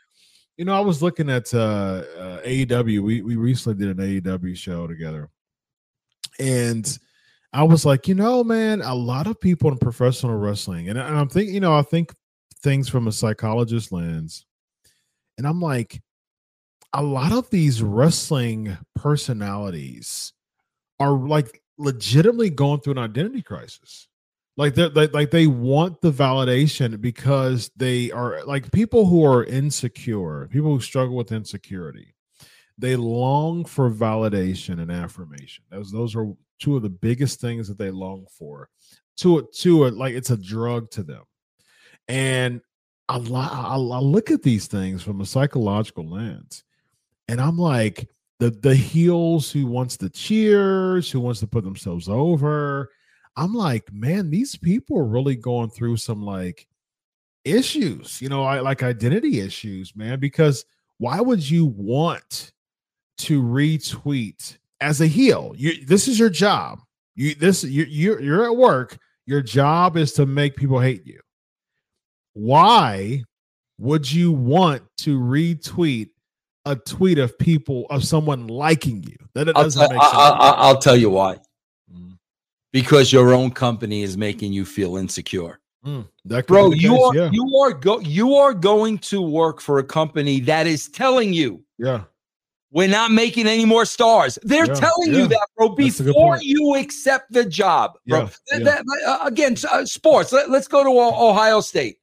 you 0.57 0.63
know, 0.63 0.73
I 0.73 0.79
was 0.79 1.01
looking 1.01 1.29
at 1.29 1.53
uh, 1.53 2.03
uh 2.17 2.41
AEW. 2.43 3.01
We 3.01 3.21
we 3.21 3.35
recently 3.35 3.83
did 3.85 3.97
an 3.99 4.21
AEW 4.21 4.55
show 4.55 4.87
together. 4.87 5.29
And 6.39 6.97
I 7.55 7.63
was 7.63 7.85
like, 7.85 8.09
you 8.09 8.15
know, 8.15 8.43
man, 8.43 8.81
a 8.81 8.93
lot 8.93 9.27
of 9.27 9.39
people 9.39 9.71
in 9.71 9.77
professional 9.77 10.35
wrestling, 10.35 10.89
and, 10.89 10.99
I'm 10.99 11.29
thinking, 11.29 11.53
you 11.53 11.61
know, 11.61 11.73
I 11.73 11.83
think 11.83 12.13
things 12.61 12.89
from 12.89 13.07
a 13.07 13.13
psychologist 13.13 13.93
lens. 13.93 14.45
And 15.37 15.47
I'm 15.47 15.61
like, 15.61 16.01
a 16.91 17.01
lot 17.01 17.31
of 17.31 17.49
these 17.49 17.81
wrestling 17.81 18.77
personalities 18.95 20.33
are 20.99 21.13
like 21.13 21.61
legitimately 21.77 22.49
going 22.49 22.81
through 22.81 22.93
an 22.93 22.99
identity 22.99 23.41
crisis. 23.41 24.09
Like 24.57 24.75
they 24.75 24.87
like 24.87 25.13
like 25.13 25.31
they 25.31 25.47
want 25.47 26.01
the 26.01 26.11
validation 26.11 27.01
because 27.01 27.69
they 27.75 28.11
are 28.11 28.43
like 28.45 28.71
people 28.71 29.05
who 29.05 29.25
are 29.25 29.43
insecure, 29.43 30.47
people 30.51 30.73
who 30.73 30.79
struggle 30.79 31.15
with 31.15 31.33
insecurity. 31.33 32.14
They 32.77 32.95
long 32.95 33.65
for 33.65 33.89
validation 33.89 34.81
and 34.81 34.91
affirmation. 34.91 35.63
Those 35.71 35.91
those 35.91 36.15
are 36.15 36.31
two 36.59 36.75
of 36.75 36.83
the 36.83 36.89
biggest 36.89 37.39
things 37.39 37.67
that 37.67 37.77
they 37.77 37.91
long 37.91 38.25
for. 38.37 38.69
To 39.17 39.39
it 39.39 39.53
to 39.59 39.85
it 39.85 39.93
like 39.93 40.13
it's 40.13 40.31
a 40.31 40.37
drug 40.37 40.91
to 40.91 41.03
them. 41.03 41.23
And 42.07 42.61
lot 43.13 43.51
I, 43.51 43.75
I 43.75 43.99
look 43.99 44.31
at 44.31 44.43
these 44.43 44.67
things 44.67 45.03
from 45.03 45.21
a 45.21 45.25
psychological 45.25 46.07
lens 46.09 46.63
and 47.27 47.39
i'm 47.39 47.57
like 47.57 48.09
the 48.39 48.49
the 48.49 48.75
heels 48.75 49.51
who 49.51 49.65
wants 49.67 49.97
the 49.97 50.09
cheers 50.09 51.09
who 51.11 51.19
wants 51.19 51.39
to 51.39 51.47
put 51.47 51.63
themselves 51.63 52.09
over 52.09 52.89
i'm 53.35 53.53
like 53.53 53.91
man 53.93 54.29
these 54.29 54.55
people 54.55 54.97
are 54.97 55.05
really 55.05 55.35
going 55.35 55.69
through 55.69 55.97
some 55.97 56.21
like 56.21 56.67
issues 57.43 58.21
you 58.21 58.29
know 58.29 58.43
I, 58.43 58.59
like 58.59 58.81
identity 58.81 59.39
issues 59.39 59.95
man 59.95 60.19
because 60.19 60.65
why 60.97 61.21
would 61.21 61.47
you 61.47 61.67
want 61.67 62.53
to 63.17 63.41
retweet 63.41 64.57
as 64.81 65.01
a 65.01 65.07
heel 65.07 65.53
you 65.57 65.85
this 65.85 66.07
is 66.07 66.19
your 66.19 66.29
job 66.29 66.79
you 67.15 67.33
this 67.35 67.63
you 67.63 67.85
you're, 67.89 68.21
you're 68.21 68.45
at 68.45 68.55
work 68.55 68.97
your 69.25 69.41
job 69.41 69.95
is 69.97 70.11
to 70.13 70.25
make 70.25 70.55
people 70.55 70.79
hate 70.79 71.05
you 71.05 71.19
why 72.33 73.23
would 73.77 74.11
you 74.11 74.31
want 74.31 74.83
to 74.97 75.19
retweet 75.19 76.09
a 76.65 76.75
tweet 76.75 77.17
of 77.19 77.37
people 77.37 77.85
of 77.89 78.03
someone 78.03 78.47
liking 78.47 79.03
you? 79.03 79.15
That 79.35 79.49
I'll, 79.49 79.63
doesn't 79.63 79.81
tell- 79.81 79.89
make 79.91 79.99
I- 80.01 80.05
sense. 80.05 80.15
I- 80.17 80.29
I- 80.29 80.55
I'll 80.67 80.77
tell 80.79 80.95
you 80.97 81.09
why. 81.11 81.37
Mm, 81.93 82.17
Because 82.73 83.13
your 83.13 83.33
own 83.33 83.51
company 83.51 84.01
is 84.03 84.17
making 84.17 84.51
you 84.53 84.65
feel 84.65 84.97
insecure. 84.97 85.59
mm, 85.85 86.07
Bro, 86.47 86.71
the 86.71 86.77
you 86.79 86.99
are 87.01 87.15
yeah, 87.15 87.29
you 87.31 87.57
are 87.57 87.71
go 87.73 87.99
you 87.99 88.35
are 88.35 88.53
going 88.53 88.97
to 88.99 89.21
work 89.21 89.61
for 89.61 89.77
a 89.79 89.83
company 89.83 90.39
that 90.41 90.65
is 90.67 90.87
telling 90.89 91.31
you 91.33 91.63
yeah, 91.77 92.05
we're 92.75 92.89
not 92.89 93.09
making 93.09 93.47
any 93.47 93.63
more 93.63 93.85
stars. 93.85 94.37
They're 94.43 94.67
Yeah, 94.67 94.73
telling 94.73 95.13
yeah. 95.13 95.19
you 95.19 95.27
that, 95.29 95.47
bro, 95.55 95.69
That's 95.75 95.99
a 96.01 96.03
good 96.03 96.09
before 96.09 96.37
you 96.41 96.75
accept 96.75 97.31
the 97.31 97.45
job, 97.45 97.97
bro. 98.05 98.23
Yeah, 98.51 98.59
That- 98.59 98.63
that- 98.65 98.83
uh, 99.07 99.19
again, 99.25 99.55
uh, 99.71 99.85
sports. 99.85 100.33
Let, 100.33 100.49
us 100.49 100.67
go 100.67 100.83
to 100.83 100.89
Ohio 100.89 101.61
State. 101.61 101.99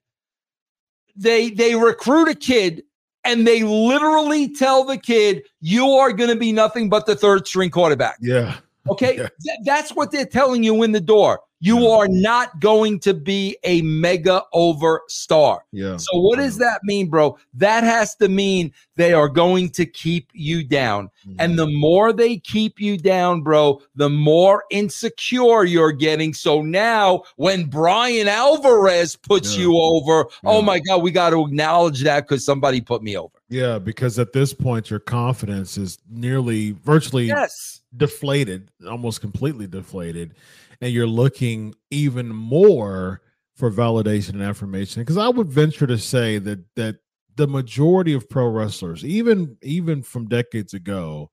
They 1.15 1.51
they 1.51 1.75
recruit 1.77 2.29
a 2.29 2.35
kid 2.35 2.85
and 3.23 3.47
they 3.47 3.63
literally 3.63 4.49
tell 4.49 4.83
the 4.85 4.97
kid, 4.97 5.43
"You 5.61 5.91
are 5.93 6.11
going 6.11 6.31
to 6.31 6.37
be 6.37 6.53
nothing 6.53 6.89
but 6.89 7.05
the 7.05 7.15
third 7.15 7.47
string 7.47 7.69
quarterback." 7.71 8.17
yeah, 8.23 8.57
Okay. 8.91 9.17
Th- 9.45 9.59
that's 9.65 9.91
what 9.93 10.11
they're 10.11 10.25
telling 10.25 10.65
you 10.65 10.83
in 10.85 10.93
the 10.93 11.01
door. 11.03 11.41
You 11.65 11.79
Yeah. 11.79 11.91
are 11.97 12.09
not 12.09 12.59
going 12.59 12.99
to 13.01 13.15
be 13.15 13.57
a 13.63 13.83
mega 13.83 14.43
over 14.53 15.01
star. 15.07 15.65
yeah. 15.71 15.97
So 15.97 16.19
what 16.19 16.39
does 16.39 16.59
that 16.59 16.81
mean, 16.83 17.09
bro? 17.09 17.39
That 17.55 17.85
has 17.85 18.17
to 18.17 18.29
mean 18.29 18.73
they 18.97 19.13
are 19.13 19.29
going 19.29 19.71
to 19.71 19.87
keep 19.87 20.29
you 20.35 20.65
down. 20.65 21.09
Mm. 21.27 21.37
And 21.39 21.59
the 21.59 21.69
more 21.69 22.13
they 22.13 22.39
keep 22.39 22.81
you 22.81 22.97
down, 22.99 23.43
bro, 23.43 23.81
the 23.95 24.11
more 24.11 24.65
insecure 24.73 25.65
you're 25.65 25.93
getting. 25.93 26.35
So 26.35 26.63
now 26.63 27.23
when 27.37 27.67
Brian 27.67 28.27
Alvarez 28.27 29.15
puts 29.15 29.55
Yeah. 29.57 29.63
you 29.63 29.79
over, 29.79 30.27
oh 30.45 30.63
my 30.63 30.81
God, 30.81 31.01
we 31.03 31.13
got 31.13 31.31
to 31.31 31.45
acknowledge 31.47 32.03
that 32.03 32.27
because 32.27 32.45
somebody 32.45 32.81
put 32.81 33.03
me 33.05 33.17
over. 33.17 33.31
yeah, 33.49 33.79
because 33.79 34.19
at 34.19 34.33
this 34.33 34.53
point 34.53 34.91
your 34.91 34.99
confidence 34.99 35.79
is 35.79 35.99
nearly 36.11 36.73
virtually 36.85 37.27
Yes. 37.27 37.83
deflated, 37.97 38.69
almost 38.89 39.21
completely 39.21 39.67
deflated, 39.69 40.35
and 40.83 40.93
you're 40.93 41.07
looking 41.07 41.75
even 41.91 42.29
more 42.29 43.23
for 43.55 43.71
validation 43.71 44.31
and 44.31 44.43
affirmation. 44.43 45.03
Because 45.03 45.17
I 45.17 45.29
would 45.29 45.49
venture 45.49 45.87
to 45.87 45.97
say 45.97 46.39
that 46.39 46.59
that 46.75 46.97
the 47.37 47.47
majority 47.47 48.13
of 48.13 48.29
pro 48.29 48.49
wrestlers, 48.49 49.05
even 49.05 49.57
even 49.63 50.03
from 50.03 50.29
decades 50.29 50.75
ago, 50.75 51.31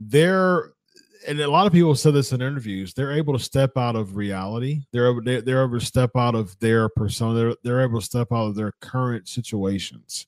they're 0.00 0.72
and 1.26 1.38
a 1.40 1.50
lot 1.50 1.66
of 1.66 1.72
people 1.72 1.94
said 1.94 2.14
this 2.14 2.32
in 2.32 2.42
interviews. 2.42 2.92
They're 2.92 3.12
able 3.12 3.36
to 3.36 3.44
step 3.44 3.76
out 3.76 3.94
of 3.94 4.16
reality. 4.16 4.82
They're 4.92 5.14
they're, 5.22 5.40
they're 5.40 5.64
able 5.64 5.78
to 5.78 5.86
step 5.86 6.10
out 6.16 6.34
of 6.34 6.58
their 6.58 6.88
persona. 6.88 7.34
They're, 7.38 7.54
they're 7.62 7.82
able 7.82 8.00
to 8.00 8.06
step 8.06 8.28
out 8.32 8.48
of 8.48 8.56
their 8.56 8.72
current 8.80 9.28
situations, 9.28 10.26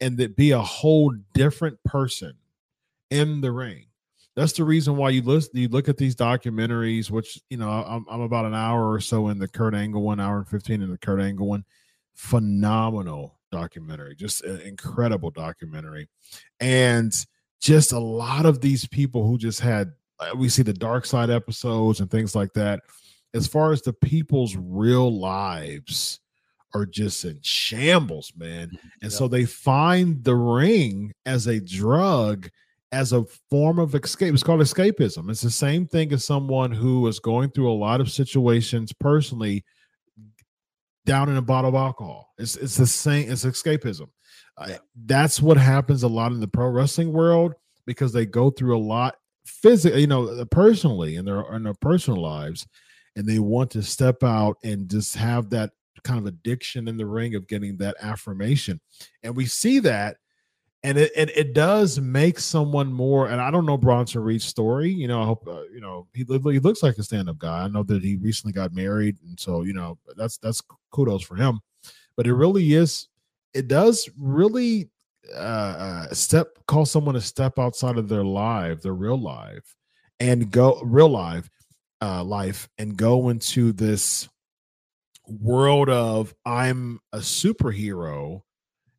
and 0.00 0.18
that 0.18 0.36
be 0.36 0.50
a 0.50 0.60
whole 0.60 1.14
different 1.32 1.82
person 1.84 2.34
in 3.10 3.40
the 3.40 3.52
ring 3.52 3.85
that's 4.36 4.52
the 4.52 4.64
reason 4.64 4.96
why 4.96 5.10
you 5.10 5.22
listen 5.22 5.50
you 5.54 5.68
look 5.68 5.88
at 5.88 5.96
these 5.96 6.14
documentaries 6.14 7.10
which 7.10 7.40
you 7.50 7.56
know 7.56 7.68
i'm, 7.68 8.04
I'm 8.08 8.20
about 8.20 8.44
an 8.44 8.54
hour 8.54 8.92
or 8.92 9.00
so 9.00 9.28
in 9.28 9.38
the 9.38 9.48
kurt 9.48 9.74
angle 9.74 10.02
one 10.02 10.20
hour 10.20 10.38
and 10.38 10.48
15 10.48 10.82
in 10.82 10.90
the 10.90 10.98
kurt 10.98 11.20
angle 11.20 11.46
one. 11.46 11.64
Phenomenal 12.14 13.38
documentary 13.52 14.14
just 14.14 14.42
an 14.44 14.60
incredible 14.62 15.30
documentary. 15.30 16.08
And 16.60 17.12
just 17.60 17.92
a 17.92 17.98
lot 17.98 18.46
of 18.46 18.60
these 18.60 18.86
people 18.86 19.26
who 19.26 19.38
just 19.38 19.60
had 19.60 19.92
uh, 20.18 20.30
we 20.36 20.48
see 20.48 20.62
the 20.62 20.72
dark 20.72 21.04
side 21.04 21.30
episodes 21.30 22.00
and 22.00 22.10
things 22.10 22.34
like 22.34 22.52
that. 22.54 22.80
As 23.34 23.46
far 23.46 23.72
as 23.72 23.82
the 23.82 23.92
people's 23.92 24.56
real 24.56 25.18
lives 25.18 26.20
are 26.74 26.86
just 26.86 27.24
in 27.24 27.38
shambles 27.42 28.32
man. 28.36 28.70
And 29.02 29.10
yep. 29.10 29.12
so 29.12 29.28
they 29.28 29.44
find 29.44 30.24
the 30.24 30.34
ring 30.34 31.12
as 31.24 31.46
a 31.46 31.60
drug 31.60 32.48
as 32.92 33.12
a 33.12 33.24
form 33.50 33.78
of 33.78 33.94
escape. 33.94 34.32
It's 34.32 34.42
called 34.42 34.60
escapism. 34.60 35.30
It's 35.30 35.40
the 35.40 35.50
same 35.50 35.86
thing 35.86 36.12
as 36.12 36.24
someone 36.24 36.70
who 36.70 37.06
is 37.08 37.18
going 37.18 37.50
through 37.50 37.70
a 37.70 37.74
lot 37.74 38.00
of 38.00 38.10
situations 38.10 38.92
personally 38.92 39.64
down 41.04 41.28
in 41.28 41.36
a 41.36 41.42
bottle 41.42 41.70
of 41.70 41.74
alcohol. 41.74 42.32
It's 42.38 42.56
it's 42.56 42.76
the 42.76 42.86
same. 42.86 43.30
It's 43.30 43.44
escapism. 43.44 44.08
Uh, 44.58 44.74
that's 45.04 45.40
what 45.40 45.56
happens 45.56 46.02
a 46.02 46.08
lot 46.08 46.32
in 46.32 46.40
the 46.40 46.48
pro 46.48 46.68
wrestling 46.68 47.12
world 47.12 47.54
because 47.86 48.12
they 48.12 48.26
go 48.26 48.50
through 48.50 48.76
a 48.76 48.78
lot 48.78 49.16
physically, 49.44 50.00
you 50.02 50.06
know, 50.06 50.44
personally 50.50 51.16
in 51.16 51.24
their 51.24 51.40
in 51.54 51.62
their 51.62 51.74
personal 51.74 52.20
lives, 52.20 52.66
and 53.14 53.26
they 53.26 53.38
want 53.38 53.70
to 53.70 53.82
step 53.82 54.22
out 54.22 54.56
and 54.64 54.90
just 54.90 55.16
have 55.16 55.50
that 55.50 55.70
kind 56.04 56.18
of 56.18 56.26
addiction 56.26 56.88
in 56.88 56.96
the 56.96 57.06
ring 57.06 57.34
of 57.34 57.48
getting 57.48 57.76
that 57.78 57.96
affirmation. 58.00 58.80
And 59.22 59.34
we 59.34 59.46
see 59.46 59.78
that 59.80 60.18
and 60.86 60.98
it, 60.98 61.10
it, 61.16 61.36
it 61.36 61.52
does 61.52 61.98
make 61.98 62.38
someone 62.38 62.92
more. 62.92 63.28
And 63.28 63.40
I 63.40 63.50
don't 63.50 63.66
know 63.66 63.76
Bronson 63.76 64.22
Reed's 64.22 64.44
story. 64.44 64.88
You 64.88 65.08
know, 65.08 65.20
I 65.20 65.24
hope 65.24 65.46
uh, 65.48 65.62
you 65.64 65.80
know 65.80 66.06
he 66.14 66.24
he 66.24 66.60
looks 66.60 66.80
like 66.80 66.96
a 66.96 67.02
stand 67.02 67.28
up 67.28 67.38
guy. 67.38 67.64
I 67.64 67.68
know 67.68 67.82
that 67.82 68.04
he 68.04 68.14
recently 68.14 68.52
got 68.52 68.72
married, 68.72 69.16
and 69.26 69.38
so 69.38 69.62
you 69.62 69.74
know 69.74 69.98
that's 70.16 70.38
that's 70.38 70.62
kudos 70.92 71.22
for 71.22 71.34
him. 71.34 71.60
But 72.16 72.28
it 72.28 72.34
really 72.34 72.74
is. 72.74 73.08
It 73.52 73.66
does 73.66 74.08
really 74.16 74.88
uh, 75.34 75.38
uh, 75.38 76.14
step 76.14 76.56
call 76.68 76.86
someone 76.86 77.16
to 77.16 77.20
step 77.20 77.58
outside 77.58 77.98
of 77.98 78.08
their 78.08 78.24
life, 78.24 78.80
their 78.80 78.94
real 78.94 79.20
life, 79.20 79.74
and 80.20 80.52
go 80.52 80.80
real 80.84 81.08
life, 81.08 81.50
uh, 82.00 82.22
life, 82.22 82.68
and 82.78 82.96
go 82.96 83.30
into 83.30 83.72
this 83.72 84.28
world 85.26 85.88
of 85.88 86.32
I'm 86.44 87.00
a 87.12 87.18
superhero 87.18 88.42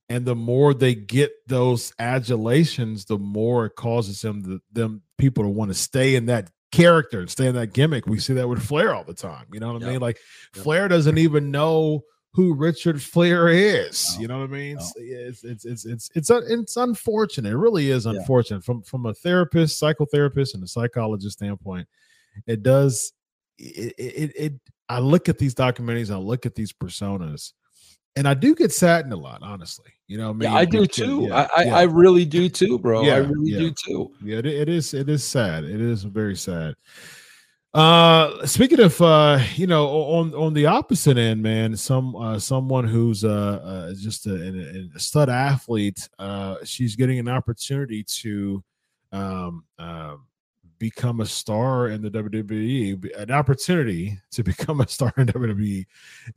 and 0.09 0.25
the 0.25 0.35
more 0.35 0.73
they 0.73 0.95
get 0.95 1.31
those 1.47 1.93
adulations 1.99 3.05
the 3.05 3.17
more 3.17 3.65
it 3.65 3.75
causes 3.75 4.21
them 4.21 4.41
the, 4.41 4.59
them 4.71 5.01
people 5.17 5.43
to 5.43 5.49
want 5.49 5.69
to 5.69 5.75
stay 5.75 6.15
in 6.15 6.25
that 6.27 6.49
character 6.71 7.19
and 7.19 7.29
stay 7.29 7.47
in 7.47 7.55
that 7.55 7.73
gimmick 7.73 8.05
we 8.05 8.19
see 8.19 8.33
that 8.33 8.47
with 8.47 8.61
flair 8.61 8.93
all 8.93 9.03
the 9.03 9.13
time 9.13 9.45
you 9.53 9.59
know 9.59 9.73
what 9.73 9.83
i 9.83 9.87
mean 9.87 9.99
like 9.99 10.17
flair 10.53 10.87
doesn't 10.87 11.17
even 11.17 11.49
know 11.49 12.03
who 12.33 12.53
richard 12.53 13.01
flair 13.01 13.47
is 13.47 14.15
no. 14.15 14.21
you 14.21 14.27
know 14.27 14.39
what 14.39 14.49
i 14.49 14.53
mean 14.53 14.75
no. 14.75 14.83
it's, 14.97 15.43
it's 15.43 15.65
it's 15.65 15.85
it's 15.85 16.11
it's 16.13 16.29
it's 16.29 16.77
unfortunate 16.77 17.51
it 17.51 17.57
really 17.57 17.89
is 17.89 18.05
unfortunate 18.05 18.57
yeah. 18.57 18.65
from 18.65 18.81
from 18.83 19.05
a 19.05 19.13
therapist 19.13 19.81
psychotherapist 19.81 20.53
and 20.53 20.63
a 20.63 20.67
psychologist 20.67 21.37
standpoint 21.37 21.87
it 22.47 22.61
does 22.61 23.13
it, 23.57 23.93
it, 23.97 24.33
it 24.35 24.53
i 24.89 24.99
look 24.99 25.29
at 25.29 25.37
these 25.37 25.55
documentaries 25.55 26.13
i 26.13 26.17
look 26.17 26.45
at 26.45 26.53
these 26.53 26.73
personas 26.73 27.53
and 28.17 28.27
I 28.27 28.33
do 28.33 28.55
get 28.55 28.73
saddened 28.73 29.13
a 29.13 29.17
lot, 29.17 29.43
honestly. 29.43 29.91
You 30.07 30.17
know, 30.17 30.29
I 30.29 30.33
mean, 30.33 30.49
yeah, 30.49 30.55
I 30.55 30.65
do 30.65 30.85
too. 30.85 31.27
Yeah, 31.29 31.47
I, 31.55 31.63
yeah. 31.63 31.75
I 31.75 31.81
really 31.83 32.23
do 32.23 32.47
too, 32.47 32.79
bro. 32.79 33.03
Yeah, 33.03 33.15
I 33.15 33.17
really 33.17 33.51
do 33.51 33.71
too. 33.71 34.11
Yeah, 34.23 34.37
it, 34.37 34.45
it 34.45 34.69
is. 34.69 34.93
It 34.93 35.09
is 35.09 35.23
sad. 35.23 35.65
It 35.65 35.81
is 35.81 36.03
very 36.03 36.35
sad. 36.35 36.75
Uh, 37.73 38.45
speaking 38.45 38.79
of, 38.79 38.99
uh, 39.01 39.39
you 39.55 39.67
know, 39.67 39.87
on 39.87 40.33
on 40.33 40.53
the 40.53 40.65
opposite 40.65 41.17
end, 41.17 41.43
man, 41.43 41.75
some 41.75 42.15
uh, 42.15 42.39
someone 42.39 42.87
who's 42.87 43.25
uh, 43.25 43.59
uh 43.61 43.93
just 43.93 44.25
a, 44.27 44.87
a 44.95 44.99
stud 44.99 45.29
athlete, 45.29 46.07
uh, 46.19 46.55
she's 46.63 46.95
getting 46.95 47.19
an 47.19 47.27
opportunity 47.27 48.01
to 48.03 48.63
um, 49.11 49.65
um 49.77 50.25
become 50.79 51.21
a 51.21 51.25
star 51.25 51.89
in 51.89 52.01
the 52.01 52.09
WWE, 52.09 53.15
an 53.17 53.31
opportunity 53.31 54.17
to 54.31 54.43
become 54.51 54.81
a 54.81 54.87
star 54.87 55.13
in 55.17 55.27
WWE. 55.27 55.85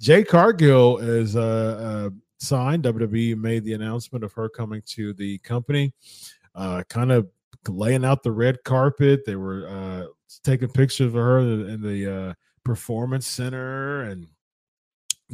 Jade 0.00 0.28
Cargill 0.28 0.98
is 0.98 1.36
uh, 1.36 2.10
uh, 2.10 2.10
signed. 2.40 2.84
WWE 2.84 3.36
made 3.36 3.64
the 3.64 3.74
announcement 3.74 4.24
of 4.24 4.32
her 4.32 4.48
coming 4.48 4.82
to 4.86 5.12
the 5.12 5.38
company, 5.38 5.92
uh, 6.54 6.82
kind 6.88 7.12
of 7.12 7.28
laying 7.68 8.04
out 8.04 8.22
the 8.22 8.32
red 8.32 8.62
carpet. 8.64 9.22
They 9.26 9.36
were 9.36 9.68
uh, 9.68 10.06
taking 10.42 10.68
pictures 10.68 11.08
of 11.08 11.12
her 11.14 11.38
in 11.38 11.82
the 11.82 12.14
uh, 12.14 12.34
performance 12.64 13.26
center 13.26 14.02
and 14.02 14.26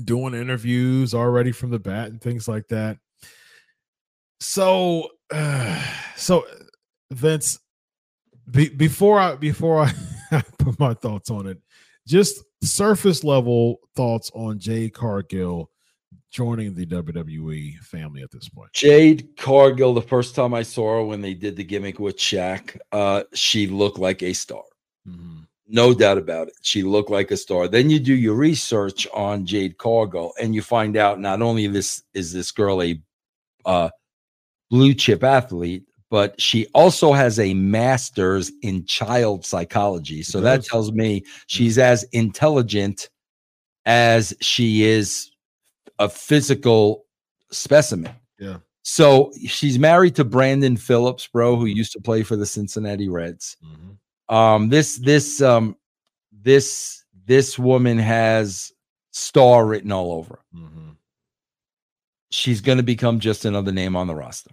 doing 0.05 0.35
interviews 0.35 1.15
already 1.15 1.53
from 1.53 1.71
the 1.71 1.79
bat 1.79 2.09
and 2.09 2.21
things 2.21 2.49
like 2.49 2.69
that. 2.69 2.99
So, 4.41 5.09
uh, 5.33 5.83
so 6.17 6.45
Vince, 7.11 7.59
be, 8.51 8.69
before 8.69 9.19
I 9.19 9.37
before 9.37 9.87
I 10.31 10.43
put 10.59 10.79
my 10.79 10.95
thoughts 10.95 11.31
on 11.31 11.47
it, 11.47 11.59
just 12.07 12.43
surface 12.63 13.25
level 13.25 13.81
thoughts 13.95 14.31
on 14.35 14.59
Jade 14.59 14.95
Cargill 14.95 15.71
joining 16.37 16.75
the 16.75 16.85
WWE 16.85 17.79
family 17.79 18.23
at 18.23 18.31
this 18.31 18.47
point. 18.47 18.71
Jade 18.75 19.27
Cargill, 19.39 19.95
the 19.95 20.03
first 20.03 20.35
time 20.35 20.53
I 20.53 20.65
saw 20.65 20.97
her 20.99 21.03
when 21.03 21.23
they 21.23 21.33
did 21.33 21.57
the 21.57 21.65
gimmick 21.65 21.99
with 21.99 22.19
Shaq, 22.19 22.77
uh, 22.93 23.23
she 23.33 23.67
looked 23.67 23.99
like 23.99 24.23
a 24.23 24.35
star. 24.35 24.63
Mm-hmm. 25.09 25.39
No 25.69 25.95
doubt 25.95 26.19
about 26.19 26.49
it. 26.49 26.55
She 26.61 26.83
looked 26.83 27.09
like 27.09 27.31
a 27.31 27.39
star. 27.39 27.69
Then 27.69 27.89
you 27.89 27.99
do 27.99 28.15
your 28.15 28.35
research 28.35 29.09
on 29.15 29.47
Jade 29.47 29.79
Cargill 29.79 30.35
and 30.39 30.55
you 30.55 30.61
find 30.61 30.99
out 30.99 31.19
not 31.19 31.41
only 31.41 31.69
this 31.69 32.03
is 32.13 32.35
this 32.35 32.51
girl 32.53 32.83
a 32.83 33.01
uh, 33.65 33.89
blue 34.69 34.93
chip 34.93 35.25
athlete, 35.25 35.85
but 36.11 36.39
she 36.39 36.67
also 36.75 37.15
has 37.15 37.41
a 37.41 37.55
master's 37.55 38.53
in 38.61 38.85
child 38.85 39.47
psychology. 39.47 40.23
So 40.23 40.43
that 40.43 40.65
tells 40.65 40.93
me 40.93 41.25
she's 41.47 41.79
as 41.79 42.05
intelligent 42.13 43.09
as 43.87 44.35
she 44.43 44.85
is 44.85 45.31
a 45.99 46.09
physical 46.09 47.07
specimen. 47.51 48.15
Yeah. 48.39 48.59
So 48.83 49.33
she's 49.47 49.79
married 49.79 50.15
to 50.17 50.25
Brandon 50.25 50.77
Phillips, 50.77 51.27
bro, 51.27 51.57
who 51.57 51.67
used 51.67 51.93
to 51.93 52.01
play 52.01 52.23
for 52.23 52.37
the 52.37 52.47
Cincinnati 52.47 53.09
Reds. 53.09 53.57
Mm-hmm. 53.65 54.35
Um, 54.35 54.69
this 54.69 54.97
this 54.97 55.41
um 55.41 55.77
this 56.33 57.05
this 57.27 57.59
woman 57.59 57.99
has 57.99 58.73
star 59.11 59.67
written 59.67 59.93
all 59.93 60.13
over. 60.13 60.41
Mm-hmm. 60.55 60.91
She's 62.31 62.61
going 62.61 62.79
to 62.79 62.85
become 62.85 63.19
just 63.19 63.45
another 63.45 63.73
name 63.73 63.97
on 63.97 64.07
the 64.07 64.15
roster 64.15 64.51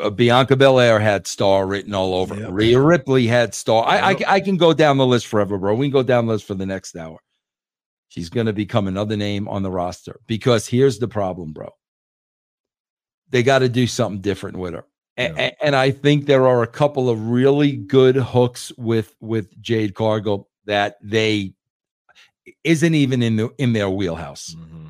uh, 0.00 0.10
Bianca 0.10 0.56
Belair 0.56 0.98
had 0.98 1.26
star 1.26 1.66
written 1.66 1.94
all 1.94 2.14
over. 2.14 2.34
Yep. 2.34 2.48
Rhea 2.52 2.80
Ripley 2.80 3.26
had 3.26 3.54
star. 3.54 3.86
I, 3.86 4.12
I, 4.12 4.16
I 4.28 4.40
can 4.40 4.56
go 4.56 4.72
down 4.72 4.96
the 4.96 5.06
list 5.06 5.26
forever, 5.26 5.58
bro. 5.58 5.74
We 5.74 5.86
can 5.86 5.92
go 5.92 6.02
down 6.02 6.26
the 6.26 6.32
list 6.32 6.46
for 6.46 6.54
the 6.54 6.66
next 6.66 6.96
hour. 6.96 7.18
She's 8.12 8.28
going 8.28 8.44
to 8.44 8.52
become 8.52 8.88
another 8.88 9.16
name 9.16 9.48
on 9.48 9.62
the 9.62 9.70
roster 9.70 10.20
because 10.26 10.66
here's 10.66 10.98
the 10.98 11.08
problem, 11.08 11.54
bro. 11.54 11.70
They 13.30 13.42
got 13.42 13.60
to 13.60 13.70
do 13.70 13.86
something 13.86 14.20
different 14.20 14.58
with 14.58 14.74
her. 14.74 14.84
Yeah. 15.16 15.32
And, 15.34 15.52
and 15.62 15.76
I 15.76 15.92
think 15.92 16.26
there 16.26 16.46
are 16.46 16.62
a 16.62 16.66
couple 16.66 17.08
of 17.08 17.28
really 17.28 17.72
good 17.74 18.16
hooks 18.16 18.70
with 18.76 19.14
with 19.22 19.58
Jade 19.62 19.94
Cargill 19.94 20.50
that 20.66 20.96
they 21.02 21.54
isn't 22.64 22.94
even 22.94 23.22
in 23.22 23.36
the 23.36 23.48
in 23.56 23.72
their 23.72 23.88
wheelhouse. 23.88 24.56
Mm-hmm. 24.58 24.88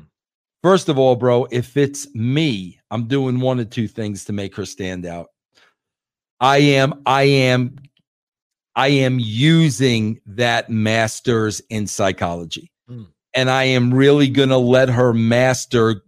First 0.61 0.89
of 0.89 0.99
all, 0.99 1.15
bro, 1.15 1.47
if 1.49 1.77
it's 1.77 2.13
me, 2.13 2.77
I'm 2.91 3.07
doing 3.07 3.39
one 3.39 3.57
or 3.57 3.63
two 3.63 3.87
things 3.87 4.25
to 4.25 4.33
make 4.33 4.53
her 4.57 4.65
stand 4.65 5.05
out. 5.05 5.27
I 6.41 6.57
am, 6.57 7.03
I 7.05 7.23
am, 7.23 7.77
I 8.75 8.89
am 8.89 9.17
using 9.17 10.19
that 10.25 10.69
master's 10.69 11.61
in 11.69 11.87
psychology. 11.87 12.69
Mm. 12.89 13.07
And 13.33 13.49
I 13.49 13.63
am 13.63 13.93
really 13.93 14.29
going 14.29 14.49
to 14.49 14.57
let 14.57 14.89
her 14.89 15.13
master 15.13 16.03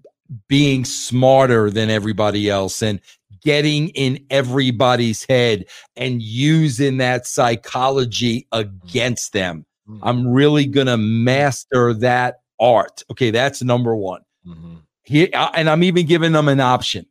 being 0.47 0.85
smarter 0.85 1.69
than 1.69 1.89
everybody 1.89 2.49
else 2.49 2.81
and 2.81 2.99
getting 3.41 3.89
in 3.89 4.25
everybody's 4.31 5.23
head 5.29 5.65
and 5.95 6.21
using 6.21 6.97
that 6.97 7.27
psychology 7.27 8.47
against 8.51 9.33
them. 9.33 9.65
Mm. 9.87 9.99
I'm 10.01 10.27
really 10.27 10.65
going 10.65 10.87
to 10.87 10.97
master 10.97 11.93
that 11.93 12.37
art. 12.59 13.03
Okay, 13.11 13.31
that's 13.31 13.61
number 13.61 13.95
one. 13.95 14.21
Mm-hmm. 14.47 14.75
He, 15.03 15.31
uh, 15.31 15.51
and 15.53 15.69
I'm 15.69 15.83
even 15.83 16.07
giving 16.07 16.31
them 16.31 16.47
an 16.47 16.59
option. 16.59 17.05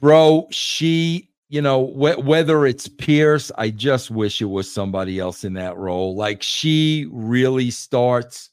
Bro, 0.00 0.48
she, 0.50 1.28
you 1.52 1.60
know, 1.60 1.88
wh- 1.88 2.24
whether 2.26 2.64
it's 2.64 2.88
Pierce, 2.88 3.52
I 3.58 3.68
just 3.68 4.10
wish 4.10 4.40
it 4.40 4.46
was 4.46 4.72
somebody 4.72 5.20
else 5.20 5.44
in 5.44 5.52
that 5.52 5.76
role. 5.76 6.16
Like 6.16 6.42
she 6.42 7.06
really 7.12 7.70
starts 7.70 8.48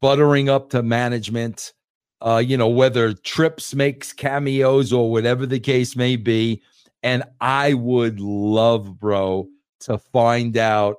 buttering 0.00 0.48
up 0.48 0.70
to 0.70 0.84
management. 0.84 1.72
Uh, 2.20 2.40
you 2.46 2.56
know, 2.56 2.68
whether 2.68 3.12
Trips 3.12 3.74
makes 3.74 4.12
cameos 4.12 4.92
or 4.92 5.10
whatever 5.10 5.46
the 5.46 5.58
case 5.58 5.96
may 5.96 6.14
be, 6.14 6.62
And 7.02 7.24
I 7.40 7.74
would 7.74 8.20
love, 8.20 9.00
bro, 9.00 9.48
to 9.80 9.98
find 9.98 10.56
out 10.56 10.98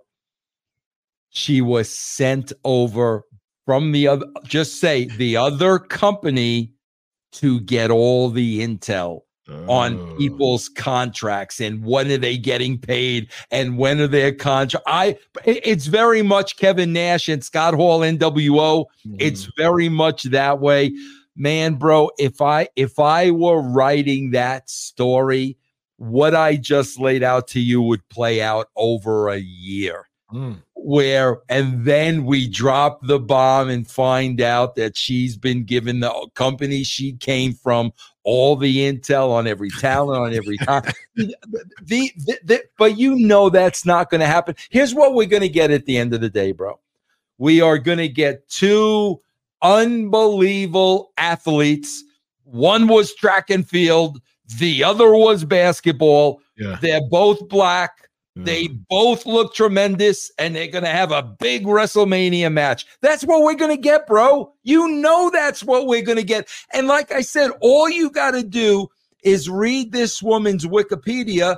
she 1.29 1.61
was 1.61 1.89
sent 1.89 2.51
over 2.65 3.23
from 3.65 3.93
the 3.93 4.09
other, 4.09 4.25
just 4.43 4.81
say 4.81 5.05
the 5.05 5.37
other 5.37 5.79
company 5.79 6.73
to 7.31 7.61
get 7.61 7.91
all 7.91 8.29
the 8.29 8.59
intel 8.59 9.21
on 9.67 9.97
Oh. 9.99 10.15
people's 10.17 10.69
contracts 10.69 11.59
and 11.61 11.83
when 11.85 12.11
are 12.11 12.17
they 12.17 12.37
getting 12.37 12.77
paid 12.77 13.27
and 13.51 13.77
when 13.77 13.99
are 14.01 14.07
their 14.07 14.31
contract. 14.33 14.83
I 14.87 15.17
it's 15.45 15.85
very 15.85 16.21
much 16.21 16.57
Kevin 16.57 16.93
Nash 16.93 17.29
and 17.29 17.43
Scott 17.43 17.73
Hall 17.73 18.01
NWO. 18.03 18.85
It's 19.19 19.45
Mhm. 19.45 19.51
very 19.57 19.89
much 19.89 20.23
that 20.23 20.59
way. 20.59 20.91
Man, 21.35 21.75
bro, 21.75 22.09
if 22.17 22.41
I 22.41 22.67
if 22.75 22.99
I 22.99 23.31
were 23.31 23.61
writing 23.61 24.31
that 24.31 24.69
story, 24.69 25.55
what 25.97 26.35
I 26.35 26.55
just 26.57 26.99
laid 26.99 27.23
out 27.23 27.47
to 27.49 27.59
you 27.59 27.81
would 27.81 28.07
play 28.09 28.41
out 28.41 28.67
over 28.75 29.29
a 29.29 29.37
year 29.39 30.05
Mm. 30.33 30.57
where 30.73 31.37
and 31.47 31.85
then 31.85 32.25
we 32.25 32.47
drop 32.49 32.99
the 33.07 33.17
bomb 33.19 33.69
and 33.69 33.87
find 33.87 34.41
out 34.41 34.75
that 34.75 34.97
she's 34.97 35.37
been 35.37 35.63
given 35.63 36.01
the 36.01 36.11
company 36.35 36.83
she 36.83 37.13
came 37.13 37.53
from 37.53 37.93
all 38.27 38.57
the 38.57 38.77
intel 38.91 39.29
on 39.31 39.47
every 39.47 39.69
talent 39.79 40.19
on 40.19 40.33
every 40.33 40.57
time. 40.57 40.83
The, 41.15 42.11
the, 42.17 42.37
the- 42.43 42.63
but 42.77 42.97
you 42.97 43.15
know 43.15 43.49
that's 43.49 43.85
not 43.85 44.09
going 44.09 44.19
to 44.19 44.27
happen. 44.27 44.53
Here's 44.69 44.93
what 44.93 45.13
we're 45.15 45.27
going 45.27 45.41
to 45.41 45.49
get 45.49 45.71
at 45.71 45.85
the 45.85 45.97
end 45.97 46.13
of 46.13 46.19
the 46.21 46.29
day 46.29 46.51
bro. 46.51 46.77
We 47.37 47.61
are 47.61 47.77
going 47.77 47.97
to 47.99 48.09
get 48.09 48.47
two 48.49 49.19
unbelievable 49.61 51.13
athletes. 51.17 52.03
One 52.43 52.87
was 52.87 53.15
track 53.15 53.49
and 53.49 53.67
field 53.67 54.21
the 54.59 54.83
other 54.83 55.11
was 55.13 55.43
basketball. 55.43 56.41
Yeah. 56.57 56.77
they're 56.81 57.07
both 57.09 57.47
black. 57.49 58.06
They 58.45 58.67
both 58.67 59.25
look 59.25 59.53
tremendous 59.53 60.31
and 60.37 60.55
they're 60.55 60.67
going 60.67 60.83
to 60.83 60.89
have 60.89 61.11
a 61.11 61.23
big 61.23 61.65
WrestleMania 61.65 62.51
match. 62.51 62.85
That's 63.01 63.23
what 63.23 63.41
we're 63.43 63.55
going 63.55 63.75
to 63.75 63.81
get, 63.81 64.05
bro. 64.07 64.53
You 64.63 64.87
know 64.87 65.29
that's 65.31 65.63
what 65.63 65.87
we're 65.87 66.01
going 66.03 66.17
to 66.17 66.23
get. 66.23 66.47
And 66.73 66.87
like 66.87 67.11
I 67.11 67.21
said, 67.21 67.51
all 67.61 67.89
you 67.89 68.09
got 68.09 68.31
to 68.31 68.43
do 68.43 68.87
is 69.23 69.49
read 69.49 69.91
this 69.91 70.21
woman's 70.21 70.65
Wikipedia 70.65 71.57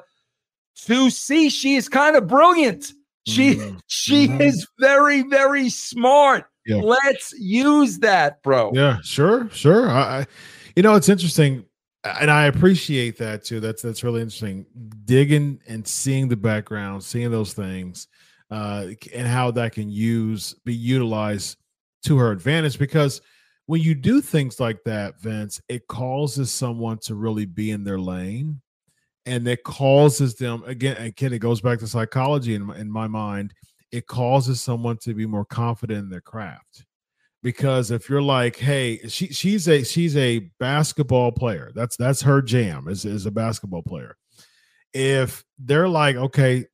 to 0.86 1.10
see 1.10 1.50
she 1.50 1.76
is 1.76 1.90
kind 1.90 2.16
of 2.16 2.28
brilliant. 2.28 2.94
She 3.28 3.56
Mhm. 3.56 3.80
she 3.88 4.28
Mhm. 4.28 4.42
is 4.42 4.66
very 4.80 5.22
very 5.24 5.70
smart. 5.70 6.46
Yeah. 6.66 6.78
Let's 6.78 7.34
use 7.38 8.00
that, 8.00 8.42
bro. 8.44 8.72
Yeah, 8.74 8.98
sure, 9.04 9.50
sure. 9.52 9.90
I, 9.90 10.20
I, 10.22 10.28
you 10.76 10.84
know, 10.84 10.96
it's 10.96 11.10
interesting, 11.10 11.66
and 12.04 12.32
I 12.32 12.46
appreciate 12.46 13.18
that 13.18 13.44
too. 13.44 13.60
That's 13.60 13.82
that's 13.82 14.04
really 14.04 14.22
interesting. 14.22 14.66
Digging 15.06 15.60
and 15.68 15.86
seeing 15.86 16.28
the 16.28 16.38
background, 16.38 17.04
seeing 17.04 17.32
those 17.32 17.54
things, 17.54 18.08
uh, 18.50 18.88
and 19.14 19.28
how 19.28 19.52
that 19.52 19.74
can 19.74 19.90
use 19.90 20.56
be 20.66 20.74
utilized 20.74 21.58
to 22.04 22.18
her 22.18 22.32
advantage. 22.32 22.80
Because 22.80 23.22
when 23.66 23.82
you 23.82 23.96
do 23.96 24.22
things 24.22 24.60
like 24.60 24.84
that, 24.86 25.20
Vince, 25.20 25.62
it 25.68 25.88
causes 25.88 26.52
someone 26.52 27.00
to 27.00 27.16
really 27.16 27.46
be 27.46 27.72
in 27.72 27.84
their 27.84 28.00
lane, 28.00 28.62
and 29.26 29.48
it 29.48 29.64
causes 29.64 30.36
them 30.36 30.64
again. 30.66 30.98
Again, 30.98 31.34
it 31.34 31.40
goes 31.40 31.60
back 31.60 31.80
to 31.80 31.88
psychology 31.88 32.56
in 32.56 32.64
my, 32.64 32.78
in 32.78 32.90
my 32.90 33.08
mind. 33.08 33.54
It 33.92 34.08
causes 34.08 34.62
someone 34.62 34.98
to 35.00 35.14
be 35.14 35.26
more 35.26 35.46
confident 35.46 36.00
in 36.00 36.10
their 36.10 36.22
craft 36.22 36.86
because 37.42 37.92
if 37.92 38.10
you're 38.10 38.22
like 38.22 38.58
hey 38.58 39.00
she 39.08 39.28
she's 39.28 39.68
a 39.68 39.84
she's 39.84 40.16
a 40.18 40.40
basketball 40.60 41.32
player. 41.32 41.72
That's 41.74 41.96
that's 41.98 42.22
her 42.22 42.42
jam 42.42 42.88
is 42.88 43.06
is 43.06 43.26
a 43.26 43.32
basketball 43.32 43.84
player. 43.84 44.18
If 44.94 45.44
they're 45.58 45.90
like 45.90 46.16
okay 46.16 46.66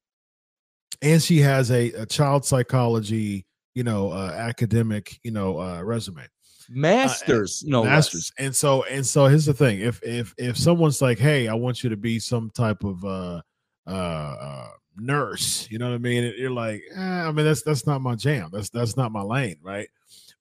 and 1.01 1.21
she 1.21 1.39
has 1.39 1.71
a, 1.71 1.91
a 1.91 2.05
child 2.05 2.45
psychology 2.45 3.45
you 3.75 3.83
know 3.83 4.11
uh, 4.11 4.33
academic 4.35 5.19
you 5.23 5.31
know 5.31 5.59
uh, 5.59 5.81
resume. 5.81 6.25
Masters, 6.67 7.63
no 7.63 7.83
less. 7.83 7.91
masters. 7.91 8.31
And 8.39 8.55
so 8.55 8.83
and 8.85 9.05
so 9.05 9.27
here's 9.27 9.45
the 9.45 9.53
thing. 9.53 9.81
If 9.81 10.01
if 10.01 10.33
if 10.37 10.57
someone's 10.57 11.01
like 11.01 11.19
hey 11.19 11.47
i 11.47 11.53
want 11.53 11.83
you 11.83 11.89
to 11.91 11.97
be 11.97 12.17
some 12.17 12.49
type 12.49 12.83
of 12.83 13.05
uh 13.05 13.41
uh, 13.87 13.91
uh 13.91 14.67
nurse 14.97 15.67
you 15.69 15.77
know 15.77 15.89
what 15.89 15.95
i 15.95 15.99
mean? 15.99 16.33
You're 16.37 16.49
like 16.49 16.81
eh, 16.95 16.99
i 16.99 17.31
mean 17.31 17.45
that's 17.45 17.61
that's 17.61 17.85
not 17.85 18.01
my 18.01 18.15
jam. 18.15 18.49
That's 18.51 18.69
that's 18.69 18.97
not 18.97 19.11
my 19.11 19.21
lane 19.21 19.57
right 19.61 19.87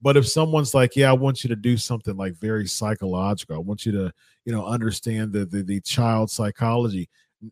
but 0.04 0.16
if 0.16 0.28
someone's 0.28 0.74
like 0.74 0.94
yeah 0.94 1.10
i 1.10 1.12
want 1.12 1.42
you 1.42 1.48
to 1.48 1.56
do 1.56 1.76
something 1.76 2.16
like 2.16 2.34
very 2.34 2.68
psychological 2.68 3.56
i 3.56 3.58
want 3.58 3.84
you 3.84 3.90
to 3.90 4.12
you 4.44 4.52
know 4.52 4.64
understand 4.64 5.32
the 5.32 5.44
the, 5.46 5.62
the 5.62 5.80
child 5.80 6.30
psychology 6.30 7.08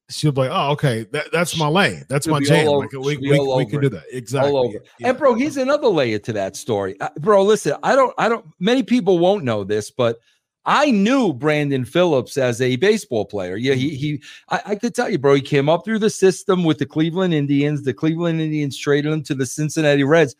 she'll 0.08 0.32
be 0.32 0.42
like 0.42 0.50
oh 0.52 0.70
okay 0.70 1.04
that, 1.12 1.26
that's 1.32 1.56
my 1.56 1.66
lane 1.66 2.04
that's 2.08 2.26
She'll 2.26 2.34
my 2.34 2.40
jam 2.40 2.66
Like, 2.66 2.92
we, 2.92 3.16
we, 3.16 3.38
we 3.38 3.66
can 3.66 3.80
do 3.80 3.88
that 3.90 4.04
exactly. 4.10 4.78
Yeah. 4.98 5.08
And 5.08 5.18
bro, 5.18 5.34
here's 5.34 5.56
another 5.56 5.88
layer 5.88 6.18
to 6.20 6.32
that 6.34 6.56
story. 6.56 6.98
Uh, 7.00 7.08
bro, 7.20 7.42
listen, 7.42 7.74
I 7.82 7.94
don't, 7.94 8.14
I 8.18 8.28
don't. 8.28 8.46
Many 8.58 8.82
people 8.82 9.18
won't 9.18 9.44
know 9.44 9.64
this, 9.64 9.90
but 9.90 10.18
I 10.64 10.90
knew 10.90 11.32
Brandon 11.32 11.84
Phillips 11.84 12.36
as 12.36 12.60
a 12.60 12.76
baseball 12.76 13.24
player. 13.24 13.56
Yeah, 13.56 13.74
he, 13.74 13.96
he. 13.96 14.22
I, 14.48 14.62
I 14.66 14.74
could 14.76 14.94
tell 14.94 15.10
you, 15.10 15.18
bro. 15.18 15.34
He 15.34 15.40
came 15.40 15.68
up 15.68 15.84
through 15.84 15.98
the 15.98 16.10
system 16.10 16.64
with 16.64 16.78
the 16.78 16.86
Cleveland 16.86 17.34
Indians. 17.34 17.82
The 17.82 17.94
Cleveland 17.94 18.40
Indians 18.40 18.78
traded 18.78 19.12
him 19.12 19.22
to 19.24 19.34
the 19.34 19.46
Cincinnati 19.46 20.04
Reds. 20.04 20.36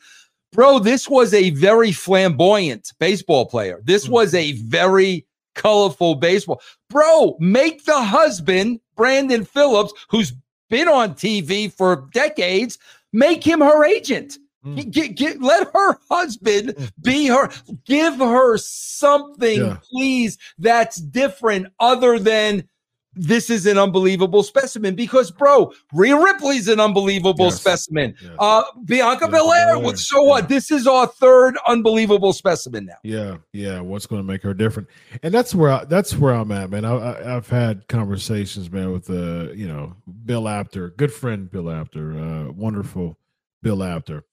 Bro, 0.53 0.81
this 0.81 1.09
was 1.09 1.33
a 1.33 1.51
very 1.51 1.93
flamboyant 1.93 2.93
baseball 3.01 3.47
player. 3.47 3.81
This 3.85 4.07
Mhm. 4.07 4.11
was 4.11 4.35
a 4.35 4.53
very 4.53 5.27
colorful 5.55 6.15
baseball. 6.15 6.61
Bro, 6.91 7.37
make 7.41 7.85
the 7.85 8.01
husband, 8.03 8.81
Brandon 8.97 9.45
Phillips, 9.45 9.93
who's 10.11 10.33
been 10.69 10.89
on 10.89 11.15
TV 11.15 11.69
for 11.69 12.09
decades, 12.13 12.79
make 13.13 13.45
him 13.45 13.61
her 13.61 13.85
agent. 13.85 14.39
Mm. 14.65 14.77
Get, 14.77 14.91
get, 14.91 15.15
get- 15.17 15.43
let 15.43 15.71
her 15.75 15.99
husband 16.11 16.91
be 17.03 17.27
her. 17.27 17.51
Give 17.85 18.17
her 18.19 18.57
something, 18.59 19.59
Yeah. 19.61 19.77
please, 19.91 20.39
that's 20.59 20.97
different 20.97 21.67
other 21.81 22.19
than 22.19 22.69
this 23.15 23.51
is 23.51 23.67
an 23.67 23.79
unbelievable 23.79 24.43
specimen. 24.43 24.95
Because, 24.95 25.31
bro, 25.31 25.73
Rhea 25.93 26.17
Ripley's 26.17 26.69
an 26.69 26.81
unbelievable 26.81 27.47
Yes. 27.47 27.61
specimen. 27.61 28.15
Yes. 28.23 28.33
Uh, 28.39 28.63
Bianca 28.85 29.27
Bianca 29.27 29.29
Belair. 29.29 29.77
Belair, 29.79 29.97
So 29.97 30.23
what? 30.23 30.45
yeah. 30.45 30.47
This 30.49 30.71
is 30.71 30.87
our 30.87 31.07
third 31.07 31.57
unbelievable 31.67 32.33
specimen 32.33 32.87
now. 32.87 32.95
Yeah, 33.03 33.37
yeah. 33.53 33.81
What's 33.81 34.07
going 34.07 34.21
to 34.23 34.27
make 34.27 34.43
her 34.43 34.55
different? 34.55 34.89
And 35.23 35.33
that's 35.35 35.55
where 35.55 35.71
I, 35.73 35.85
that's 35.85 36.17
where 36.17 36.35
I'm 36.35 36.51
at, 36.53 36.71
man. 36.71 36.85
I, 36.85 36.95
I, 36.95 37.37
I've 37.37 37.49
had 37.49 37.87
conversations, 37.89 38.71
man, 38.71 38.93
with 38.93 39.11
uh, 39.11 39.53
you 39.53 39.69
know, 39.69 39.95
Bill 40.25 40.49
Apter, 40.49 40.91
good 40.97 41.13
friend 41.13 41.51
Bill 41.51 41.71
Apter, 41.71 42.19
uh, 42.19 42.53
wonderful 42.53 43.19
Bill 43.63 43.83
Apter. 43.83 44.25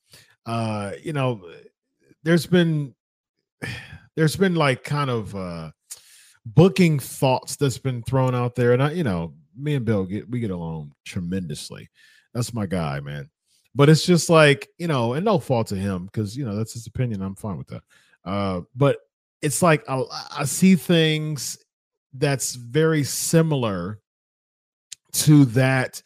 Uh, 0.45 0.91
you 1.03 1.13
know, 1.13 1.41
there's 2.23 2.45
been 2.45 2.95
there's 4.15 4.35
been 4.35 4.55
like 4.55 4.83
kind 4.83 5.09
of 5.09 5.35
uh 5.35 5.71
booking 6.55 6.99
thoughts 6.99 7.55
that's 7.55 7.77
been 7.77 8.03
thrown 8.03 8.35
out 8.35 8.55
there, 8.55 8.73
and 8.73 8.83
I, 8.83 8.91
you 8.91 9.03
know, 9.03 9.33
me 9.57 9.75
and 9.75 9.85
Bill 9.85 10.05
get 10.05 10.29
we 10.29 10.39
get 10.39 10.51
along 10.51 10.93
tremendously. 11.05 11.89
That's 12.33 12.53
my 12.53 12.65
guy, 12.65 12.99
man. 12.99 13.29
But 13.75 13.89
it's 13.89 14.05
just 14.05 14.29
like 14.29 14.69
you 14.77 14.87
know, 14.87 15.13
and 15.13 15.25
no 15.25 15.39
fault 15.39 15.67
to 15.67 15.75
him 15.75 16.05
because 16.05 16.35
you 16.35 16.45
know 16.45 16.55
that's 16.55 16.73
his 16.73 16.87
opinion. 16.87 17.21
I'm 17.21 17.35
fine 17.35 17.57
with 17.57 17.67
that. 17.67 17.83
Uh, 18.25 18.61
but 18.75 18.97
it's 19.41 19.61
like 19.61 19.83
I, 19.87 20.03
I 20.37 20.45
see 20.45 20.75
things 20.75 21.57
that's 22.13 22.55
very 22.55 23.03
similar 23.03 23.99
to 25.11 25.45
that 25.45 26.01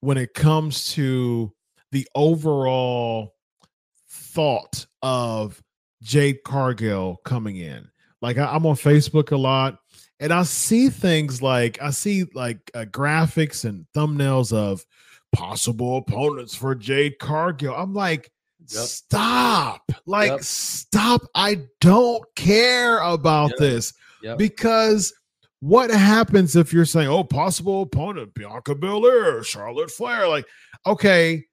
when 0.00 0.16
it 0.16 0.34
comes 0.34 0.92
to 0.92 1.52
the 1.92 2.06
overall 2.14 3.34
thought 4.08 4.86
of 5.02 5.62
Jade 6.02 6.42
Cargill 6.44 7.20
coming 7.24 7.56
in. 7.56 7.88
Like 8.22 8.38
I, 8.38 8.46
I'm 8.46 8.66
on 8.66 8.76
Facebook 8.76 9.32
a 9.32 9.36
lot, 9.36 9.78
and 10.20 10.32
I 10.32 10.42
see 10.42 10.88
things 10.88 11.40
like 11.42 11.80
I 11.80 11.90
see 11.90 12.24
like 12.34 12.70
uh, 12.74 12.84
graphics 12.86 13.64
and 13.64 13.86
thumbnails 13.94 14.52
of 14.52 14.84
possible 15.32 15.98
opponents 15.98 16.54
for 16.54 16.74
Jade 16.74 17.18
Cargill. 17.18 17.74
I'm 17.74 17.94
like, 17.94 18.30
Yep. 18.70 18.86
stop! 18.86 19.92
Like, 20.06 20.30
Yep. 20.32 20.40
stop! 20.42 21.22
I 21.34 21.62
don't 21.80 22.24
care 22.34 22.98
about 23.00 23.50
Yep. 23.50 23.58
this 23.58 23.92
because 24.36 25.12
what 25.60 25.90
happens 25.90 26.54
if 26.56 26.72
you're 26.72 26.84
saying, 26.84 27.08
"Oh, 27.08 27.24
possible 27.24 27.82
opponent 27.82 28.34
Bianca 28.34 28.74
Belair, 28.74 29.42
Charlotte 29.42 29.90
Flair"? 29.90 30.28
Like, 30.28 30.46
okay, 30.86 31.44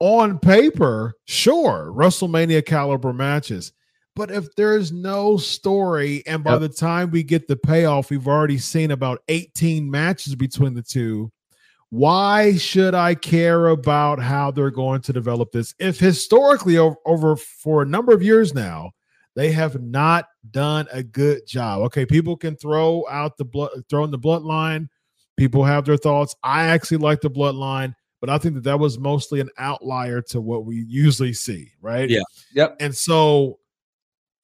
on 0.00 0.38
paper, 0.38 1.14
sure, 1.26 1.92
WrestleMania 1.94 2.64
caliber 2.64 3.12
matches. 3.12 3.72
But 4.16 4.30
if 4.30 4.54
there's 4.54 4.92
no 4.92 5.36
story, 5.36 6.22
and 6.26 6.44
by 6.44 6.52
Yep. 6.52 6.60
the 6.60 6.68
time 6.68 7.10
we 7.10 7.22
get 7.22 7.48
the 7.48 7.56
payoff, 7.56 8.10
we've 8.10 8.28
already 8.28 8.58
seen 8.58 8.90
about 8.90 9.22
18 9.28 9.90
matches 9.90 10.34
between 10.36 10.74
the 10.74 10.82
two. 10.82 11.32
Why 11.90 12.56
should 12.56 12.94
I 12.94 13.14
care 13.14 13.68
about 13.68 14.20
how 14.20 14.50
they're 14.50 14.70
going 14.70 15.00
to 15.02 15.12
develop 15.12 15.52
this? 15.52 15.74
If 15.78 15.98
historically, 15.98 16.76
over, 16.76 16.96
over 17.06 17.36
for 17.36 17.82
a 17.82 17.86
number 17.86 18.12
of 18.12 18.22
years 18.22 18.54
now, 18.54 18.92
they 19.36 19.50
have 19.52 19.80
not 19.82 20.26
done 20.50 20.86
a 20.92 21.02
good 21.02 21.46
job. 21.46 21.82
Okay, 21.82 22.06
people 22.06 22.36
can 22.36 22.56
throw 22.56 23.04
out 23.08 23.36
the 23.36 23.44
blood, 23.44 23.70
throw 23.88 24.04
in 24.04 24.10
the 24.10 24.18
bloodline, 24.18 24.88
People 25.36 25.64
have 25.64 25.84
their 25.84 25.96
thoughts. 25.96 26.34
I 26.42 26.66
actually 26.66 26.98
like 26.98 27.20
the 27.20 27.30
bloodline, 27.30 27.94
but 28.20 28.30
I 28.30 28.38
think 28.38 28.54
that 28.54 28.64
that 28.64 28.78
was 28.78 28.98
mostly 28.98 29.40
an 29.40 29.50
outlier 29.58 30.22
to 30.28 30.40
what 30.40 30.64
we 30.64 30.84
usually 30.88 31.32
see, 31.32 31.72
right? 31.80 32.08
Yeah. 32.08 32.22
Yep. 32.54 32.76
And 32.80 32.94
so 32.94 33.58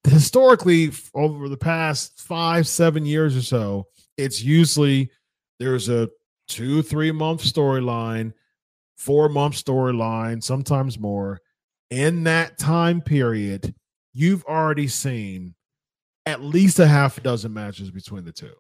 historically 0.09 0.93
over 1.15 1.49
the 1.49 1.57
past 1.57 2.21
5 2.21 2.67
7 2.67 3.05
years 3.05 3.37
or 3.37 3.43
so, 3.43 3.87
it's 4.17 4.43
usually 4.43 5.11
there's 5.59 5.89
a 5.89 6.09
2 6.49 6.83
3 6.83 7.13
month 7.13 7.43
storyline, 7.43 8.33
4 8.97 9.29
month 9.29 9.55
storyline, 9.55 10.43
sometimes 10.43 10.99
more. 10.99 11.41
In 11.91 12.25
that 12.25 12.59
time 12.59 13.01
period, 13.01 13.75
you've 14.13 14.45
already 14.45 14.89
seen 14.89 15.55
at 16.27 16.43
least 16.43 16.79
a 16.79 16.87
half 16.87 17.19
a 17.19 17.21
dozen 17.21 17.53
matches 17.53 17.91
between 17.91 18.25
the 18.25 18.33
two. 18.33 18.55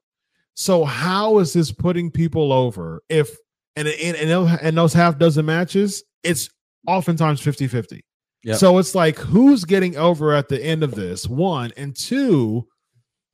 So 0.54 0.84
how 0.84 1.38
is 1.38 1.52
this 1.52 1.70
putting 1.72 2.10
people 2.10 2.52
over 2.52 3.02
if 3.08 3.36
and 3.76 3.86
in 3.88 4.16
and 4.16 4.76
those 4.76 4.92
half 4.92 5.18
dozen 5.18 5.46
matches, 5.46 6.02
it's 6.22 6.50
oftentimes 6.86 7.40
50-50. 7.40 8.00
Yep. 8.44 8.56
So 8.56 8.78
it's 8.78 8.94
like 8.94 9.18
who's 9.18 9.64
getting 9.64 9.96
over 9.96 10.32
at 10.34 10.48
the 10.48 10.62
end 10.62 10.82
of 10.82 10.92
this? 10.92 11.26
One 11.26 11.72
and 11.76 11.94
two, 11.94 12.66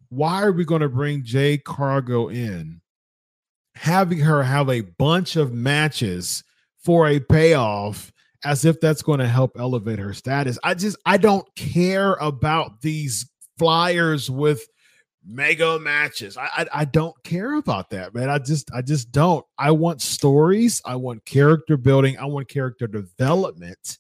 why 0.09 0.42
are 0.42 0.53
we 0.53 0.64
going 0.64 0.83
to 0.83 0.88
bring 0.88 1.25
Jade 1.25 1.64
Cargill 1.64 2.29
in? 2.29 2.81
Having 3.75 4.21
her 4.21 4.42
have 4.42 4.69
a 4.69 4.81
bunch 4.81 5.37
of 5.37 5.53
matches 5.53 6.42
for 6.79 7.07
a 7.07 7.21
payoff 7.21 8.12
as 8.45 8.64
if 8.64 8.81
that's 8.81 9.03
going 9.03 9.19
to 9.19 9.29
help 9.29 9.57
elevate 9.59 9.99
her 9.99 10.14
status. 10.14 10.59
I 10.64 10.75
just 10.75 10.97
I 11.05 11.16
don't 11.19 11.47
care 11.57 12.14
about 12.14 12.81
these 12.81 13.29
flyers 13.59 14.31
with 14.31 14.66
mega 15.25 15.79
matches. 15.79 16.37
I, 16.37 16.49
I, 16.57 16.66
I 16.73 16.85
don't 16.85 17.14
care 17.25 17.55
about 17.55 17.90
that, 17.90 18.14
man. 18.14 18.31
I 18.31 18.38
just 18.38 18.71
I 18.73 18.83
just 18.83 19.12
don't. 19.12 19.45
I 19.59 19.73
want 19.73 20.01
stories. 20.01 20.81
I 20.85 20.97
want 20.97 21.25
character 21.25 21.77
building. 21.77 22.16
I 22.19 22.27
want 22.27 22.49
character 22.49 22.87
development. 22.87 23.99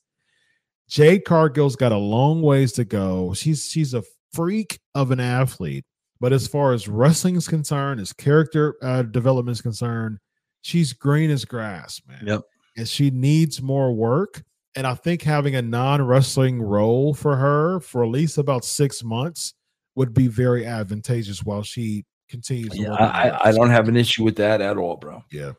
Jade 0.88 1.24
Cargill's 1.24 1.76
got 1.76 1.92
a 1.92 1.96
long 1.96 2.42
ways 2.42 2.72
to 2.72 2.84
go. 2.84 3.34
She's 3.34 3.68
she's 3.68 3.94
a 3.94 4.04
freak 4.32 4.78
of 4.94 5.10
an 5.10 5.20
athlete, 5.20 5.84
but 6.20 6.32
as 6.32 6.46
far 6.46 6.72
as 6.72 6.88
wrestling 6.88 7.36
is 7.36 7.48
concerned, 7.48 8.00
as 8.00 8.12
character 8.12 8.76
uh, 8.82 9.02
development 9.02 9.56
is 9.56 9.62
concerned, 9.62 10.18
she's 10.62 10.92
green 10.92 11.30
as 11.30 11.44
grass, 11.44 12.00
man. 12.06 12.22
Yep. 12.26 12.42
And 12.76 12.88
she 12.88 13.10
needs 13.10 13.62
more 13.62 13.92
work. 13.92 14.42
And 14.76 14.86
I 14.86 14.94
think 14.94 15.22
having 15.22 15.56
a 15.56 15.62
non 15.62 16.02
wrestling 16.02 16.60
role 16.60 17.14
for 17.14 17.36
her 17.36 17.80
for 17.80 18.04
at 18.04 18.10
least 18.10 18.36
about 18.36 18.64
six 18.64 19.02
months 19.02 19.54
would 19.94 20.12
be 20.12 20.28
very 20.28 20.66
advantageous 20.66 21.42
while 21.42 21.62
she 21.62 22.04
continues. 22.28 22.78
Yeah, 22.78 22.92
I, 22.92 23.48
I 23.48 23.52
don't 23.52 23.70
have 23.70 23.88
an 23.88 23.96
issue 23.96 24.22
with 24.22 24.36
that 24.36 24.60
at 24.60 24.76
all, 24.76 24.96
bro. 24.96 25.24
Yeah. 25.32 25.52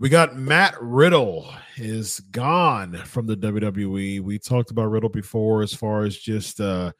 We 0.00 0.08
got 0.08 0.36
Matt 0.36 0.74
Riddle 0.80 1.52
is 1.76 2.20
gone 2.30 2.94
from 3.04 3.26
the 3.26 3.36
WWE. 3.36 4.20
We 4.20 4.38
talked 4.38 4.70
about 4.70 4.86
Riddle 4.86 5.08
before 5.08 5.62
as 5.62 5.72
far 5.72 6.02
as 6.04 6.16
just 6.16 6.60
uh 6.60 6.92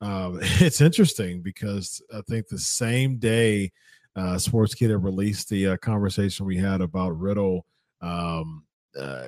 um, 0.00 0.40
it's 0.42 0.80
interesting 0.80 1.40
because 1.40 2.02
I 2.12 2.20
think 2.28 2.48
the 2.48 2.58
same 2.58 3.16
day 3.16 3.72
uh 4.16 4.34
Sportskeeda 4.34 5.02
released 5.02 5.48
the 5.48 5.68
uh, 5.68 5.76
conversation 5.78 6.44
we 6.44 6.58
had 6.58 6.80
about 6.80 7.18
Riddle 7.18 7.64
um 8.00 8.64
uh, 8.98 9.26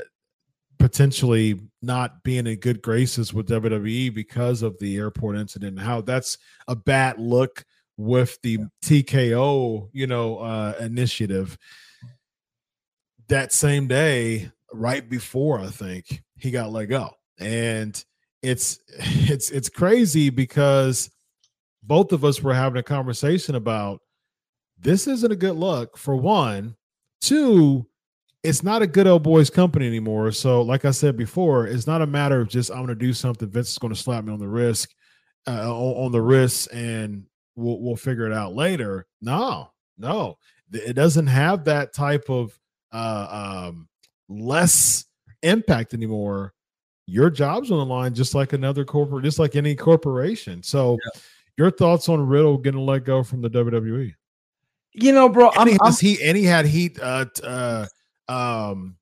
potentially 0.78 1.60
not 1.80 2.22
being 2.24 2.46
in 2.46 2.56
good 2.58 2.82
graces 2.82 3.32
with 3.32 3.48
WWE 3.48 4.12
because 4.12 4.60
of 4.60 4.78
the 4.80 4.98
airport 4.98 5.38
incident 5.38 5.78
and 5.78 5.86
how 5.86 6.02
that's 6.02 6.36
a 6.68 6.76
bad 6.76 7.18
look 7.18 7.64
with 7.96 8.38
the 8.42 8.58
TKO, 8.82 9.88
you 9.92 10.06
know, 10.06 10.38
uh, 10.38 10.74
initiative. 10.80 11.56
That 13.28 13.52
same 13.52 13.86
day, 13.86 14.50
right 14.72 15.08
before 15.08 15.60
I 15.60 15.68
think 15.68 16.22
he 16.36 16.50
got 16.50 16.70
let 16.70 16.86
go, 16.86 17.10
and 17.38 18.02
it's 18.42 18.78
it's 18.98 19.50
it's 19.50 19.68
crazy 19.68 20.30
because 20.30 21.10
both 21.82 22.12
of 22.12 22.24
us 22.24 22.42
were 22.42 22.54
having 22.54 22.78
a 22.78 22.82
conversation 22.82 23.54
about 23.54 24.00
this 24.78 25.06
isn't 25.06 25.32
a 25.32 25.36
good 25.36 25.56
look 25.56 25.96
for 25.96 26.16
one. 26.16 26.76
Two, 27.20 27.86
it's 28.42 28.62
not 28.62 28.82
a 28.82 28.86
good 28.86 29.06
old 29.06 29.22
boys 29.22 29.48
company 29.48 29.86
anymore. 29.86 30.30
So, 30.32 30.62
like 30.62 30.84
I 30.84 30.90
said 30.90 31.16
before, 31.16 31.66
it's 31.66 31.86
not 31.86 32.02
a 32.02 32.06
matter 32.06 32.40
of 32.40 32.48
just 32.48 32.70
I'm 32.70 32.78
going 32.78 32.88
to 32.88 32.94
do 32.94 33.12
something. 33.12 33.48
Vince 33.48 33.70
is 33.70 33.78
going 33.78 33.92
to 33.94 34.00
slap 34.00 34.24
me 34.24 34.32
on 34.32 34.38
the 34.38 34.48
wrist, 34.48 34.94
uh, 35.46 35.72
on, 35.72 36.12
the 36.12 36.20
wrist, 36.20 36.70
and 36.72 37.24
we'll 37.56 37.80
we'll 37.80 37.96
figure 37.96 38.26
it 38.26 38.34
out 38.34 38.54
later. 38.54 39.06
No, 39.22 39.70
no, 39.96 40.36
it 40.72 40.94
doesn't 40.94 41.28
have 41.28 41.64
that 41.64 41.94
type 41.94 42.28
of 42.28 42.58
uh, 42.94 43.66
um, 43.68 43.88
less 44.28 45.04
impact 45.42 45.92
anymore. 45.92 46.54
Your 47.06 47.28
job's 47.28 47.70
on 47.70 47.78
the 47.78 47.84
line, 47.84 48.14
just 48.14 48.34
like 48.34 48.54
another 48.54 48.84
corporate, 48.84 49.24
just 49.24 49.38
like 49.38 49.56
any 49.56 49.74
corporation. 49.74 50.62
So, 50.62 50.96
yeah. 51.04 51.20
your 51.58 51.70
thoughts 51.70 52.08
on 52.08 52.26
Riddle 52.26 52.56
getting 52.56 52.80
let 52.80 53.04
go 53.04 53.22
from 53.22 53.42
the 53.42 53.50
WWE? 53.50 54.14
You 54.92 55.12
know, 55.12 55.28
bro, 55.28 55.50
and 55.50 55.58
I'm, 55.58 55.68
he, 55.68 55.78
I'm, 55.82 55.92
he 55.92 56.22
and 56.22 56.36
he 56.36 56.44
had 56.44 56.64
heat. 56.66 56.98
Uh, 57.00 57.26
uh, 57.42 57.86
um, 58.28 58.96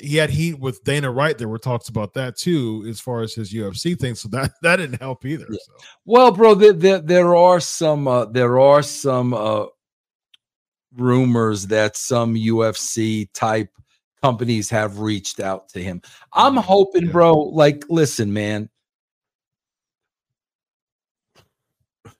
he 0.00 0.16
had 0.16 0.30
heat 0.30 0.58
with 0.58 0.82
Dana 0.84 1.12
White. 1.12 1.38
There 1.38 1.48
were 1.48 1.58
talks 1.58 1.88
about 1.88 2.14
that 2.14 2.36
too, 2.36 2.84
as 2.88 2.98
far 2.98 3.20
as 3.20 3.34
his 3.34 3.52
UFC 3.52 3.96
thing. 3.98 4.14
So 4.14 4.28
that 4.30 4.52
that 4.62 4.76
didn't 4.76 5.00
help 5.00 5.24
either. 5.24 5.46
Yeah. 5.48 5.58
So. 5.60 5.72
Well, 6.06 6.32
bro, 6.32 6.54
there, 6.54 6.72
there, 6.72 6.98
there 6.98 7.36
are 7.36 7.60
some 7.60 8.08
uh, 8.08 8.24
there 8.24 8.58
are 8.58 8.82
some 8.82 9.34
uh, 9.34 9.66
rumors 10.96 11.66
that 11.68 11.96
some 11.96 12.34
UFC 12.34 13.28
type 13.32 13.70
companies 14.22 14.70
have 14.70 15.00
reached 15.00 15.40
out 15.40 15.68
to 15.70 15.82
him. 15.82 16.00
I'm 16.32 16.56
mm, 16.56 16.62
hoping, 16.62 17.06
yeah. 17.06 17.12
bro. 17.12 17.34
Like, 17.34 17.84
listen, 17.88 18.32
man. 18.32 18.70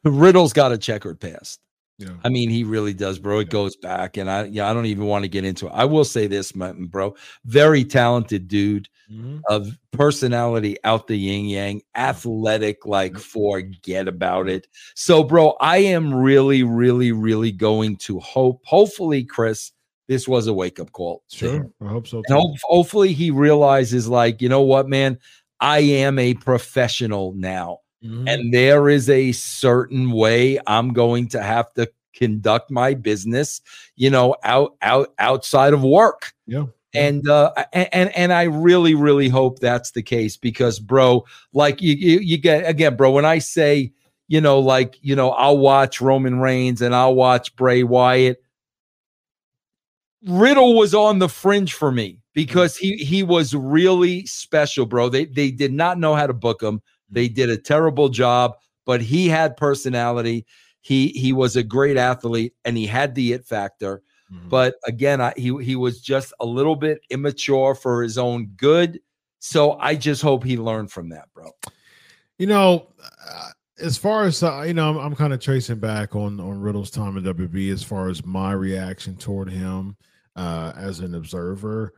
Riddle's 0.04 0.52
got 0.52 0.72
a 0.72 0.78
checkered 0.78 1.18
past. 1.18 1.60
Yeah. 1.98 2.10
I 2.24 2.28
mean, 2.28 2.50
he 2.50 2.64
really 2.64 2.92
does, 2.92 3.18
bro. 3.18 3.38
It 3.38 3.46
yeah. 3.46 3.52
goes 3.52 3.76
back, 3.76 4.16
and 4.16 4.30
I, 4.30 4.44
yeah, 4.44 4.68
I 4.68 4.74
don't 4.74 4.87
even 4.87 5.06
want 5.06 5.24
to 5.24 5.28
get 5.28 5.44
into 5.44 5.66
it. 5.66 5.72
I 5.74 5.84
will 5.84 6.04
say 6.04 6.26
this, 6.26 6.54
man, 6.54 6.87
bro. 6.87 7.14
Very 7.44 7.84
talented 7.84 8.48
dude 8.48 8.88
mm-hmm. 9.10 9.38
of 9.48 9.76
personality 9.90 10.76
out 10.84 11.06
the 11.06 11.16
yin 11.16 11.46
yang, 11.46 11.82
athletic, 11.94 12.86
like 12.86 13.18
forget 13.18 14.08
about 14.08 14.48
it. 14.48 14.66
So, 14.94 15.22
bro, 15.22 15.56
I 15.60 15.78
am 15.78 16.14
really, 16.14 16.62
really, 16.62 17.12
really 17.12 17.52
going 17.52 17.96
to 17.98 18.20
hope. 18.20 18.62
Hopefully, 18.64 19.24
Chris, 19.24 19.72
this 20.08 20.28
was 20.28 20.46
a 20.46 20.54
wake 20.54 20.80
up 20.80 20.92
call. 20.92 21.22
Sure, 21.30 21.70
I 21.80 21.88
hope 21.88 22.06
so. 22.06 22.22
Hope, 22.28 22.56
hopefully, 22.62 23.12
he 23.12 23.30
realizes, 23.30 24.08
like, 24.08 24.42
you 24.42 24.48
know 24.48 24.62
what, 24.62 24.88
man, 24.88 25.18
I 25.60 25.78
am 25.78 26.18
a 26.18 26.34
professional 26.34 27.32
now. 27.34 27.80
Mm-hmm. 28.04 28.28
And 28.28 28.52
there 28.52 28.90
is 28.90 29.08
a 29.08 29.32
certain 29.32 30.10
way 30.10 30.58
I'm 30.66 30.92
going 30.92 31.28
to 31.28 31.42
have 31.42 31.72
to 31.74 31.90
conduct 32.14 32.70
my 32.70 32.94
business, 32.94 33.60
you 33.96 34.10
know, 34.10 34.36
out 34.44 34.76
out 34.82 35.14
outside 35.18 35.72
of 35.72 35.82
work. 35.82 36.32
Yeah. 36.46 36.66
And 36.94 37.28
uh 37.28 37.52
and 37.72 38.16
and 38.16 38.33
I 38.33 38.44
really 38.44 38.94
really 38.94 39.28
hope 39.28 39.59
that's 39.59 39.90
the 39.90 40.02
case 40.02 40.37
because 40.37 40.78
bro, 40.78 41.24
like 41.52 41.83
you 41.83 41.94
you, 41.94 42.18
you 42.20 42.38
get 42.38 42.68
again, 42.68 42.96
bro, 42.96 43.11
when 43.11 43.24
I 43.24 43.38
say, 43.38 43.92
you 44.28 44.40
know, 44.40 44.61
like, 44.61 44.96
you 45.02 45.16
know, 45.16 45.30
I'll 45.30 45.59
watch 45.59 46.00
Roman 46.00 46.38
Reigns 46.38 46.80
and 46.83 46.94
I'll 46.94 47.14
watch 47.16 47.54
Bray 47.57 47.83
Wyatt. 47.83 48.40
Riddle 50.26 50.74
was 50.76 50.94
on 50.94 51.18
the 51.18 51.28
fringe 51.28 51.74
for 51.74 51.92
me 51.92 52.20
because 52.33 52.76
he 52.76 52.96
he 52.96 53.22
was 53.22 53.54
really 53.54 54.24
special, 54.26 54.87
bro. 54.87 55.09
They 55.09 55.26
they 55.26 55.50
did 55.50 55.72
not 55.72 55.98
know 55.98 56.14
how 56.14 56.26
to 56.26 56.33
book 56.33 56.62
him. 56.62 56.80
They 57.11 57.28
did 57.28 57.50
a 57.50 57.59
terrible 57.59 58.09
job, 58.09 58.54
but 58.87 59.02
he 59.02 59.28
had 59.28 59.57
personality. 59.57 60.46
He 60.80 61.09
he 61.09 61.33
was 61.33 61.57
a 61.57 61.62
great 61.62 61.96
athlete 61.96 62.54
and 62.64 62.76
he 62.76 62.87
had 62.87 63.14
the 63.14 63.33
it 63.35 63.44
factor. 63.44 64.02
Mm-hmm. 64.35 64.49
But 64.49 64.77
again, 64.87 65.20
I, 65.20 65.33
he 65.37 65.57
he 65.62 65.77
was 65.77 66.01
just 66.01 66.33
a 66.40 66.47
little 66.47 66.77
bit 66.77 67.01
immature 67.11 67.75
for 67.75 68.03
his 68.03 68.18
own 68.18 68.47
good. 68.57 69.01
So 69.38 69.73
I 69.73 69.94
just 69.94 70.23
hope 70.23 70.42
he 70.42 70.57
learned 70.57 70.90
from 70.90 71.11
that, 71.11 71.29
bro. 71.35 71.51
You 72.38 72.47
know, 72.47 72.88
uh, 73.29 73.51
as 73.79 73.97
far 73.97 74.25
as 74.25 74.42
uh, 74.42 74.62
you 74.62 74.75
know, 74.75 74.90
I'm, 74.90 74.99
I'm 74.99 75.16
kind 75.16 75.33
of 75.33 75.40
tracing 75.40 75.79
back 75.79 76.16
on 76.16 76.40
on 76.40 76.61
Riddle's 76.61 76.90
time 76.90 77.16
in 77.16 77.25
WB 77.25 77.73
as 77.73 77.83
far 77.83 78.09
as 78.09 78.25
my 78.25 78.53
reaction 78.53 79.16
toward 79.16 79.51
him 79.51 79.97
uh, 80.37 80.73
as 80.77 81.01
an 81.01 81.14
observer. 81.14 81.92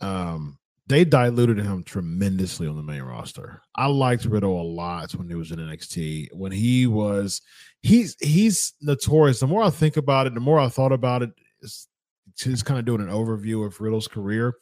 Um, 0.00 0.58
they 0.86 1.04
diluted 1.04 1.58
him 1.58 1.84
tremendously 1.84 2.66
on 2.66 2.76
the 2.76 2.82
main 2.82 3.02
roster. 3.02 3.62
I 3.76 3.86
liked 3.86 4.24
Riddle 4.24 4.60
a 4.60 4.64
lot 4.64 5.12
when 5.12 5.28
he 5.28 5.36
was 5.36 5.52
in 5.52 5.60
NXT. 5.60 6.34
When 6.34 6.50
he 6.50 6.88
was, 6.88 7.42
he's 7.80 8.16
he's 8.20 8.74
notorious. 8.80 9.40
The 9.40 9.46
more 9.46 9.62
I 9.62 9.70
think 9.70 9.96
about 9.96 10.26
it, 10.26 10.34
the 10.34 10.40
more 10.40 10.58
I 10.58 10.68
thought 10.68 10.92
about 10.92 11.22
it. 11.22 11.30
He's 12.38 12.62
kind 12.62 12.78
of 12.78 12.84
doing 12.84 13.00
an 13.00 13.08
overview 13.08 13.66
of 13.66 13.80
Riddle's 13.80 14.08
career. 14.08 14.54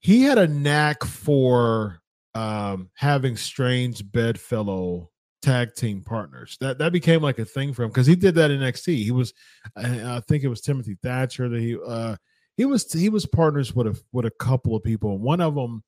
He 0.00 0.22
had 0.22 0.38
a 0.38 0.48
knack 0.48 1.04
for 1.04 2.00
um, 2.34 2.90
having 2.94 3.36
strange 3.36 4.10
bedfellow 4.10 5.10
tag 5.42 5.74
team 5.74 6.02
partners. 6.02 6.56
That 6.60 6.78
that 6.78 6.92
became 6.92 7.20
like 7.20 7.38
a 7.38 7.44
thing 7.44 7.74
for 7.74 7.82
him 7.82 7.90
because 7.90 8.06
he 8.06 8.16
did 8.16 8.34
that 8.36 8.50
in 8.50 8.60
NXT. 8.60 9.04
He 9.04 9.10
was, 9.10 9.32
I, 9.76 10.16
I 10.16 10.20
think 10.20 10.44
it 10.44 10.48
was 10.48 10.60
Timothy 10.60 10.96
Thatcher 11.02 11.48
that 11.48 11.60
he 11.60 11.76
uh 11.86 12.16
he 12.56 12.64
was 12.64 12.90
he 12.92 13.08
was 13.08 13.26
partners 13.26 13.74
with 13.74 13.86
a 13.86 14.00
with 14.12 14.24
a 14.24 14.30
couple 14.30 14.74
of 14.74 14.82
people. 14.82 15.18
One 15.18 15.40
of 15.40 15.54
them 15.54 15.82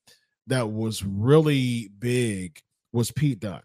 that 0.47 0.71
was 0.71 1.03
really 1.05 1.91
big 1.99 2.61
was 2.93 3.11
Pete 3.11 3.41
Dunne. 3.41 3.63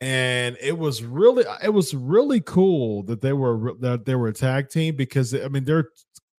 And 0.00 0.56
it 0.60 0.78
was 0.78 1.02
really 1.02 1.44
it 1.62 1.70
was 1.70 1.92
really 1.92 2.40
cool 2.40 3.02
that 3.04 3.20
they 3.20 3.32
were 3.32 3.74
that 3.80 4.04
they 4.04 4.14
were 4.14 4.28
a 4.28 4.32
tag 4.32 4.68
team 4.68 4.94
because 4.94 5.34
I 5.34 5.48
mean 5.48 5.64
they're 5.64 5.88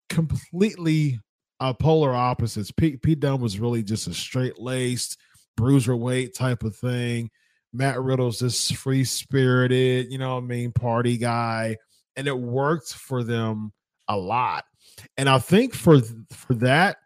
completely 0.09 1.19
uh, 1.59 1.73
polar 1.73 2.15
opposites. 2.15 2.71
Pete, 2.71 3.01
Pete 3.01 3.19
Dunne 3.19 3.41
was 3.41 3.59
really 3.59 3.83
just 3.83 4.07
a 4.07 4.13
straight 4.13 4.59
laced 4.59 5.17
bruiserweight 5.59 6.33
type 6.33 6.63
of 6.63 6.75
thing. 6.75 7.29
Matt 7.73 8.01
Riddle's 8.01 8.39
this 8.39 8.71
free 8.71 9.03
spirited, 9.03 10.11
you 10.11 10.17
know 10.17 10.37
I 10.37 10.41
mean, 10.41 10.71
party 10.71 11.17
guy. 11.17 11.77
And 12.15 12.27
it 12.27 12.37
worked 12.37 12.93
for 12.93 13.23
them 13.23 13.71
a 14.07 14.17
lot. 14.17 14.65
And 15.17 15.29
I 15.29 15.39
think 15.39 15.73
for 15.73 15.99
for 16.31 16.53
that, 16.55 16.97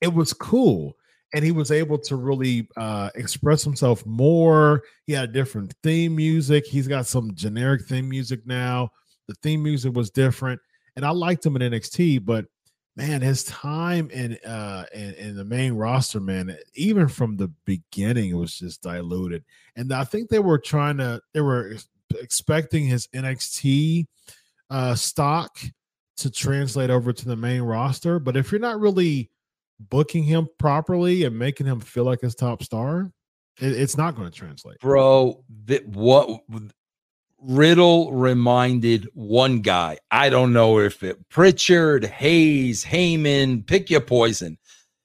it 0.00 0.12
was 0.12 0.32
cool. 0.32 0.96
And 1.34 1.44
he 1.44 1.52
was 1.52 1.70
able 1.70 1.98
to 1.98 2.16
really 2.16 2.68
uh, 2.76 3.10
express 3.14 3.64
himself 3.64 4.04
more. 4.04 4.82
He 5.06 5.12
had 5.12 5.30
a 5.30 5.32
different 5.32 5.74
theme 5.82 6.14
music. 6.14 6.66
He's 6.66 6.88
got 6.88 7.06
some 7.06 7.34
generic 7.34 7.84
theme 7.86 8.08
music 8.08 8.46
now. 8.46 8.90
The 9.28 9.34
theme 9.42 9.62
music 9.62 9.94
was 9.94 10.10
different. 10.10 10.60
And 10.96 11.06
I 11.06 11.10
liked 11.10 11.46
him 11.46 11.56
in 11.56 11.72
NXT, 11.72 12.24
but 12.24 12.46
man, 12.96 13.20
his 13.20 13.44
time 13.44 14.10
in 14.10 14.36
uh 14.46 14.84
in, 14.92 15.14
in, 15.14 15.36
the 15.36 15.44
main 15.44 15.72
roster, 15.72 16.20
man, 16.20 16.56
even 16.74 17.08
from 17.08 17.36
the 17.36 17.48
beginning, 17.64 18.30
it 18.30 18.36
was 18.36 18.58
just 18.58 18.82
diluted. 18.82 19.44
And 19.76 19.92
I 19.92 20.04
think 20.04 20.28
they 20.28 20.38
were 20.38 20.58
trying 20.58 20.98
to 20.98 21.20
they 21.32 21.40
were 21.40 21.76
expecting 22.20 22.86
his 22.86 23.06
NXT 23.08 24.06
uh 24.70 24.94
stock 24.94 25.58
to 26.18 26.30
translate 26.30 26.90
over 26.90 27.12
to 27.12 27.24
the 27.24 27.36
main 27.36 27.62
roster. 27.62 28.18
But 28.18 28.36
if 28.36 28.52
you're 28.52 28.60
not 28.60 28.80
really 28.80 29.30
booking 29.90 30.24
him 30.24 30.48
properly 30.58 31.24
and 31.24 31.38
making 31.38 31.66
him 31.66 31.80
feel 31.80 32.04
like 32.04 32.20
his 32.20 32.34
top 32.34 32.62
star, 32.62 33.12
it, 33.60 33.72
it's 33.72 33.96
not 33.96 34.16
going 34.16 34.30
to 34.30 34.36
translate. 34.36 34.78
Bro, 34.80 35.44
that 35.64 35.86
what 35.86 36.42
Riddle 37.42 38.12
reminded 38.12 39.08
one 39.14 39.60
guy. 39.60 39.98
I 40.10 40.28
don't 40.28 40.52
know 40.52 40.78
if 40.78 41.02
it 41.02 41.28
Pritchard, 41.28 42.04
Hayes, 42.04 42.84
Heyman, 42.84 43.66
pick 43.66 43.90
your 43.90 44.00
poison. 44.00 44.58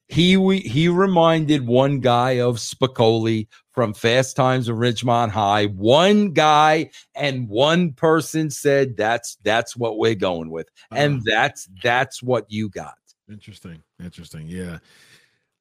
He 0.10 0.38
we, 0.38 0.60
he 0.60 0.88
reminded 0.88 1.68
one 1.68 2.00
guy 2.00 2.40
of 2.40 2.58
Spicoli 2.58 3.48
from 3.72 3.94
Fast 3.94 4.36
Times 4.36 4.70
of 4.70 4.78
Ridgemont 4.78 5.32
High. 5.32 5.66
One 5.66 6.32
guy 6.32 6.92
and 7.16 7.50
one 7.50 7.92
person 7.94 8.50
said 8.50 8.96
that's 8.96 9.38
that's 9.44 9.76
what 9.76 9.98
we're 9.98 10.16
going 10.16 10.50
with, 10.50 10.70
and 10.92 11.18
uh, 11.18 11.22
that's 11.26 11.68
that's 11.84 12.24
what 12.24 12.46
you 12.50 12.70
got. 12.70 12.96
Interesting, 13.30 13.82
interesting. 14.04 14.48
Yeah, 14.48 14.80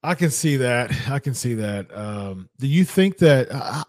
I 0.02 0.14
can 0.14 0.31
see 0.31 0.57
that. 0.57 0.92
I 1.09 1.18
can 1.18 1.35
see 1.35 1.55
that. 1.55 1.94
Um, 1.96 2.48
do 2.59 2.66
you 2.66 2.85
think 2.85 3.18
that? 3.18 3.48
Uh, 3.50 3.83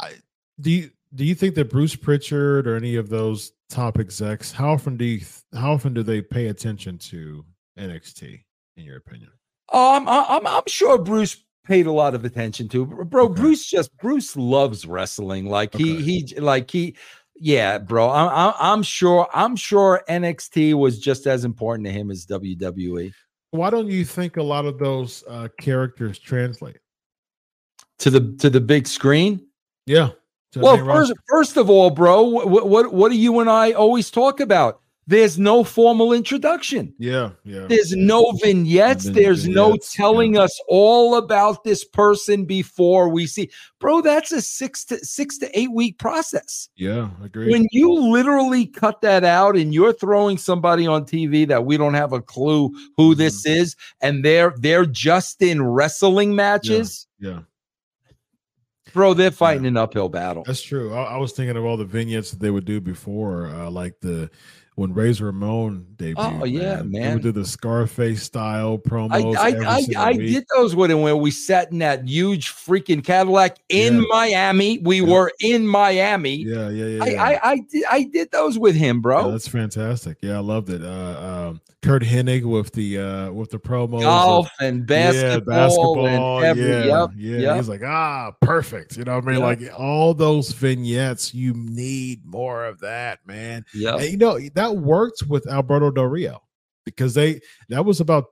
do 0.60 0.72
you 0.72 0.90
do 1.16 1.24
you 1.24 1.36
think 1.36 1.56
that 1.56 1.70
Bruce 1.70 1.96
Pritchard 1.96 2.68
or 2.68 2.76
any 2.76 2.96
of 2.96 3.10
those 3.10 3.54
top 3.70 4.00
execs, 4.00 4.52
how 4.52 4.72
often 4.72 4.98
do 4.98 5.06
you, 5.06 5.26
how 5.54 5.74
often 5.74 5.94
do 5.94 6.04
they 6.04 6.22
pay 6.22 6.48
attention 6.48 6.98
to 6.98 7.46
NXT? 7.78 8.42
In 8.78 8.84
your 8.84 8.98
opinion? 8.98 9.32
Um, 9.74 10.08
I'm 10.08 10.26
I'm 10.30 10.48
I'm 10.48 10.64
sure 10.68 10.98
Bruce 10.98 11.44
paid 11.66 11.88
a 11.88 11.92
lot 11.92 12.16
of 12.16 12.26
attention 12.26 12.70
to, 12.70 12.86
bro. 12.86 13.26
Okay. 13.26 13.42
Bruce 13.42 13.66
just 13.66 13.96
Bruce 13.98 14.36
loves 14.38 14.86
wrestling. 14.86 15.48
Like 15.48 15.76
okay. 15.76 15.84
he 15.84 16.22
he 16.28 16.40
like 16.40 16.70
he. 16.70 16.96
Yeah, 17.36 17.78
bro. 17.80 18.10
I'm 18.10 18.54
I'm 18.60 18.84
sure 18.84 19.28
I'm 19.34 19.56
sure 19.56 20.04
NXT 20.10 20.76
was 20.76 21.00
just 21.00 21.28
as 21.28 21.44
important 21.44 21.86
to 21.88 21.92
him 21.92 22.12
as 22.12 22.26
WWE. 22.26 23.12
Why 23.58 23.70
don't 23.70 23.90
you 23.90 24.06
think 24.06 24.38
a 24.38 24.44
lot 24.44 24.66
of 24.66 24.80
those 24.80 25.24
uh, 25.28 25.50
characters 25.60 26.20
translate 26.20 26.78
to 28.00 28.10
the 28.10 28.36
to 28.38 28.50
the 28.50 28.62
big 28.62 28.88
screen? 28.88 29.46
Yeah. 29.86 30.10
Well, 30.56 30.78
first, 30.78 31.14
first 31.28 31.58
of 31.58 31.70
all, 31.70 31.90
bro, 31.90 32.24
what, 32.24 32.70
what 32.70 32.94
what 32.94 33.12
do 33.12 33.18
you 33.18 33.40
and 33.40 33.50
I 33.50 33.74
always 33.74 34.10
talk 34.10 34.40
about? 34.40 34.82
There's 35.10 35.40
no 35.40 35.64
formal 35.64 36.12
introduction. 36.12 36.94
Yeah, 37.00 37.32
yeah. 37.46 37.66
There's 37.68 37.96
no 37.96 38.30
vignettes. 38.44 39.06
There's 39.06 39.46
vignettes, 39.46 39.56
no 39.56 39.78
telling 39.94 40.36
yeah. 40.36 40.42
us 40.42 40.62
all 40.68 41.16
about 41.16 41.64
this 41.64 41.86
person 41.86 42.44
before 42.44 43.08
we 43.08 43.26
see. 43.26 43.50
Bro, 43.80 44.02
that's 44.02 44.34
a 44.34 44.42
six 44.42 44.84
to 44.86 44.98
six 45.06 45.38
to 45.38 45.58
eight 45.58 45.72
week 45.72 45.98
process. 45.98 46.68
Yeah, 46.76 47.10
agree. 47.24 47.50
When 47.50 47.68
you 47.72 47.94
literally 47.94 48.66
cut 48.66 49.00
that 49.00 49.24
out 49.24 49.56
and 49.56 49.74
you're 49.74 49.94
throwing 49.94 50.38
somebody 50.38 50.86
on 50.86 51.06
TV 51.06 51.48
that 51.48 51.66
we 51.66 51.78
don't 51.78 51.94
have 51.94 52.12
a 52.12 52.22
clue 52.22 52.70
who 52.98 53.12
mm-hmm. 53.12 53.18
this 53.18 53.46
is, 53.46 53.78
and 54.02 54.26
they're 54.26 54.54
they're 54.58 54.86
just 54.86 55.42
in 55.42 55.66
wrestling 55.66 56.36
matches. 56.36 57.08
yeah. 57.18 57.30
yeah 57.30 57.40
bro, 58.94 59.14
they're 59.14 59.32
fighting 59.32 59.64
yeah. 59.64 59.70
an 59.70 59.78
uphill 59.78 60.10
battle. 60.10 60.44
That's 60.44 60.62
true. 60.62 60.94
I, 60.94 61.04
I, 61.04 61.18
was 61.18 61.32
thinking 61.32 61.56
of 61.56 61.64
all 61.64 61.78
the 61.78 61.86
vignettes 61.86 62.32
that 62.32 62.40
they 62.40 62.50
would 62.50 62.66
do 62.66 62.82
before, 62.82 63.48
uh, 63.48 63.70
like 63.70 64.00
the 64.02 64.30
when 64.78 64.94
Razor 64.94 65.26
Ramon 65.26 65.88
debuted. 65.96 66.42
Oh 66.42 66.46
yeah, 66.46 66.76
man. 66.84 66.92
man. 66.92 67.18
They 67.20 67.30
would 67.30 67.36
the 67.36 67.46
Scarface 67.46 68.22
style 68.22 68.78
promos. 68.78 69.36
I 69.36 69.50
I, 69.50 70.04
I, 70.06 70.10
I 70.10 70.14
did 70.14 70.46
those 70.56 70.76
with 70.76 70.92
him 70.92 71.02
where 71.02 71.18
we 71.18 71.32
sat 71.32 71.72
in 71.72 71.80
that 71.80 72.08
huge 72.08 72.54
freaking 72.54 73.04
Cadillac 73.04 73.58
in 73.70 73.96
yeah. 73.96 74.04
Miami. 74.10 74.78
We 74.78 75.02
yeah. 75.02 75.12
were 75.12 75.32
in 75.40 75.66
Miami. 75.66 76.36
Yeah, 76.36 76.70
yeah, 76.70 76.86
yeah. 76.86 77.04
I, 77.04 77.34
I, 77.34 77.52
I, 77.52 77.60
did 77.72 77.86
I 77.90 78.04
did 78.04 78.32
those 78.32 78.60
with 78.60 78.76
him, 78.76 79.02
bro. 79.02 79.26
Yeah, 79.26 79.32
that's 79.32 79.48
fantastic. 79.48 80.20
Yeah, 80.22 80.36
I 80.36 80.42
loved 80.42 80.70
it. 80.70 80.84
Uh, 80.84 81.48
um, 81.50 81.62
Curt 81.88 82.04
Hennig 82.04 82.44
with 82.44 82.74
the 82.74 83.00
uh 83.00 83.32
with 83.32 83.50
the 83.50 83.58
promos 83.58 84.02
golf 84.02 84.48
of, 84.48 84.52
and 84.60 84.86
basketball, 84.86 85.56
yeah, 85.56 85.62
basketball, 85.62 86.08
and 86.08 86.46
every, 86.46 86.70
yeah, 86.70 86.84
yep, 86.84 87.10
yeah. 87.16 87.38
Yep. 87.38 87.56
He's 87.56 87.70
like, 87.70 87.84
ah, 87.84 88.34
perfect. 88.42 88.98
You 88.98 89.06
know 89.06 89.16
what 89.16 89.24
I 89.24 89.32
mean? 89.32 89.40
Yep. 89.40 89.72
Like 89.72 89.80
all 89.80 90.14
those 90.14 90.52
vignettes, 90.52 91.34
you 91.34 91.54
need 91.56 92.26
more 92.26 92.66
of 92.66 92.80
that, 92.82 93.20
man. 93.26 93.64
Yeah, 93.74 94.02
you 94.02 94.18
know 94.18 94.38
that 94.56 94.76
worked 94.76 95.24
with 95.30 95.48
Alberto 95.48 95.90
Del 95.90 96.06
Rio 96.06 96.42
because 96.84 97.14
they 97.14 97.40
that 97.70 97.86
was 97.86 98.02
about 98.02 98.26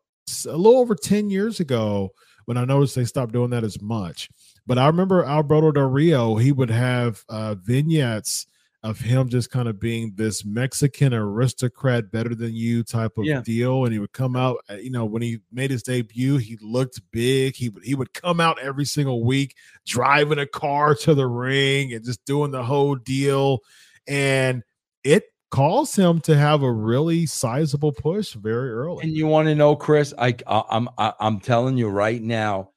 a 0.47 0.57
little 0.57 0.79
over 0.79 0.93
ten 0.93 1.29
years 1.29 1.61
ago 1.61 2.11
when 2.45 2.57
I 2.57 2.65
noticed 2.65 2.95
they 2.95 3.05
stopped 3.05 3.31
doing 3.31 3.51
that 3.51 3.63
as 3.63 3.81
much. 3.81 4.29
But 4.67 4.77
I 4.77 4.87
remember 4.87 5.23
Alberto 5.23 5.71
Del 5.71 5.89
Rio, 5.89 6.35
he 6.35 6.51
would 6.51 6.71
have 6.71 7.23
uh, 7.29 7.55
vignettes 7.55 8.47
of 8.85 8.99
him 8.99 9.27
just 9.27 9.49
kind 9.49 9.67
of 9.67 9.79
being 9.79 10.13
this 10.15 10.45
Mexican 10.45 11.11
aristocrat, 11.11 12.11
better 12.11 12.35
than 12.35 12.53
you 12.53 12.83
type 12.83 13.17
of 13.17 13.25
yeah. 13.25 13.41
deal. 13.41 13.83
And 13.83 13.91
he 13.91 13.97
would 13.97 14.13
come 14.13 14.35
out, 14.35 14.57
uh, 14.69 14.75
you 14.75 14.91
know, 14.91 15.05
when 15.05 15.23
he 15.23 15.39
made 15.51 15.71
his 15.71 15.81
debut, 15.81 16.37
he 16.37 16.55
looked 16.61 17.01
big. 17.11 17.55
He 17.55 17.69
would 17.69 17.83
he 17.83 17.95
would 17.95 18.13
come 18.13 18.39
out 18.39 18.61
every 18.61 18.85
single 18.85 19.23
week, 19.23 19.55
driving 19.87 20.37
a 20.37 20.45
car 20.45 20.93
to 20.95 21.15
the 21.15 21.25
ring 21.25 21.93
and 21.93 22.05
just 22.05 22.23
doing 22.25 22.51
the 22.51 22.63
whole 22.63 22.95
deal. 22.95 23.61
And 24.07 24.63
it 25.03 25.23
caused 25.49 25.95
him 25.95 26.21
to 26.21 26.37
have 26.37 26.61
a 26.61 26.71
really 26.71 27.25
sizable 27.25 27.91
push 27.91 28.33
very 28.33 28.71
early. 28.71 29.01
And 29.01 29.17
you 29.17 29.25
want 29.25 29.47
to 29.47 29.55
know, 29.55 29.75
Chris? 29.75 30.13
I, 30.19 30.35
I 30.45 30.63
I'm 30.69 30.89
I, 30.99 31.11
I'm 31.19 31.39
telling 31.39 31.75
you 31.75 31.89
right 31.89 32.21
now, 32.21 32.69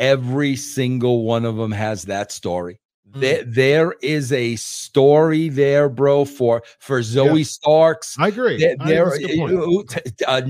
every 0.00 0.56
single 0.56 1.22
one 1.22 1.44
of 1.44 1.54
them 1.54 1.70
has 1.70 2.06
that 2.06 2.32
story. 2.32 2.80
There, 3.14 3.44
mm. 3.44 3.54
there 3.54 3.94
is 4.02 4.32
a 4.32 4.56
story 4.56 5.48
there, 5.48 5.88
bro. 5.88 6.24
For 6.24 6.62
for 6.80 7.02
Zoe 7.02 7.38
yeah. 7.38 7.44
Starks, 7.44 8.16
I 8.18 8.28
agree. 8.28 8.58
There, 8.58 8.76
there 8.84 9.12
uh, 10.26 10.40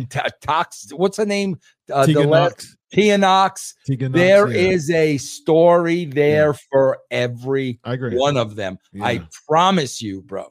Tox, 0.40 0.90
what's 0.92 1.18
her 1.18 1.26
name? 1.26 1.58
Uh, 1.92 2.06
Tegan 2.06 2.30
Nox. 2.30 2.76
Tia 2.92 3.18
Nox. 3.18 3.74
Tegan 3.86 4.12
Nox, 4.12 4.18
there 4.18 4.48
yeah. 4.48 4.70
is 4.70 4.90
a 4.90 5.18
story 5.18 6.06
there 6.06 6.48
yeah. 6.48 6.58
for 6.70 6.98
every 7.10 7.80
one 7.84 8.36
of 8.36 8.56
them. 8.56 8.78
I 9.02 9.26
promise 9.46 10.00
you, 10.00 10.22
bro. 10.22 10.50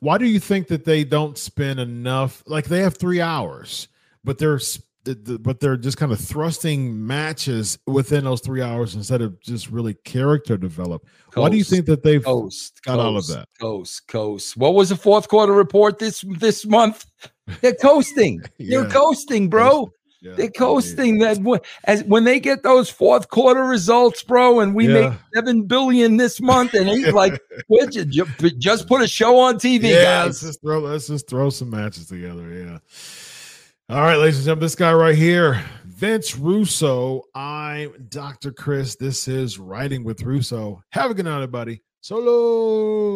Why 0.00 0.18
do 0.18 0.26
you 0.26 0.40
think 0.40 0.68
that 0.68 0.84
they 0.84 1.04
don't 1.04 1.38
spend 1.38 1.80
enough? 1.80 2.42
Like 2.46 2.66
they 2.66 2.80
have 2.80 2.96
three 2.96 3.20
hours, 3.20 3.88
but 4.22 4.38
they're 4.38 4.60
the, 5.04 5.14
the, 5.14 5.38
but 5.38 5.60
they're 5.60 5.76
just 5.76 5.96
kind 5.96 6.12
of 6.12 6.18
thrusting 6.18 7.06
matches 7.06 7.78
within 7.86 8.24
those 8.24 8.40
three 8.40 8.62
hours 8.62 8.94
instead 8.94 9.20
of 9.20 9.40
just 9.40 9.70
really 9.70 9.94
character 10.04 10.56
develop. 10.56 11.04
Coast, 11.30 11.36
Why 11.36 11.48
do 11.50 11.56
you 11.56 11.64
think 11.64 11.86
that 11.86 12.02
they've 12.02 12.24
coast, 12.24 12.80
got 12.82 12.96
coast, 12.96 13.04
all 13.04 13.16
of 13.16 13.26
that? 13.28 13.48
Coast, 13.60 14.08
coast. 14.08 14.56
What 14.56 14.74
was 14.74 14.88
the 14.88 14.96
fourth 14.96 15.28
quarter 15.28 15.52
report 15.52 15.98
this 15.98 16.24
this 16.38 16.66
month? 16.66 17.06
They're 17.60 17.74
coasting. 17.74 18.42
yeah. 18.58 18.80
They're 18.80 18.90
coasting, 18.90 19.48
bro. 19.50 19.92
Yeah, 20.22 20.32
They're 20.36 20.50
coasting. 20.50 21.18
That 21.18 21.62
as 21.84 22.02
when 22.04 22.24
they 22.24 22.40
get 22.40 22.62
those 22.62 22.88
fourth 22.88 23.28
quarter 23.28 23.62
results, 23.62 24.22
bro, 24.22 24.60
and 24.60 24.74
we 24.74 24.88
make 24.88 25.12
seven 25.34 25.64
billion 25.64 26.16
this 26.16 26.40
month, 26.40 26.72
and 26.72 26.88
he's 26.88 27.12
like, 27.12 27.38
just 28.56 28.88
put 28.88 29.02
a 29.02 29.06
show 29.06 29.38
on 29.38 29.56
TV, 29.56 29.90
yeah, 29.90 30.02
guys. 30.02 30.26
Let's 30.26 30.40
just 30.40 30.62
throw 30.62 30.78
let's 30.78 31.08
just 31.08 31.28
throw 31.28 31.50
some 31.50 31.68
matches 31.68 32.06
together. 32.06 32.50
Yeah. 32.50 32.78
All 33.90 34.00
right, 34.00 34.16
ladies 34.16 34.38
and 34.38 34.46
gentlemen, 34.46 34.62
this 34.62 34.76
guy 34.76 34.94
right 34.94 35.14
here, 35.14 35.62
Vince 35.84 36.38
Russo. 36.38 37.24
I'm 37.34 38.06
Dr. 38.08 38.50
Chris. 38.50 38.96
This 38.96 39.28
is 39.28 39.58
Writing 39.58 40.04
with 40.04 40.22
Russo. 40.22 40.82
Have 40.92 41.10
a 41.10 41.14
good 41.14 41.26
night, 41.26 41.34
everybody. 41.34 41.82
Solo. 42.00 43.12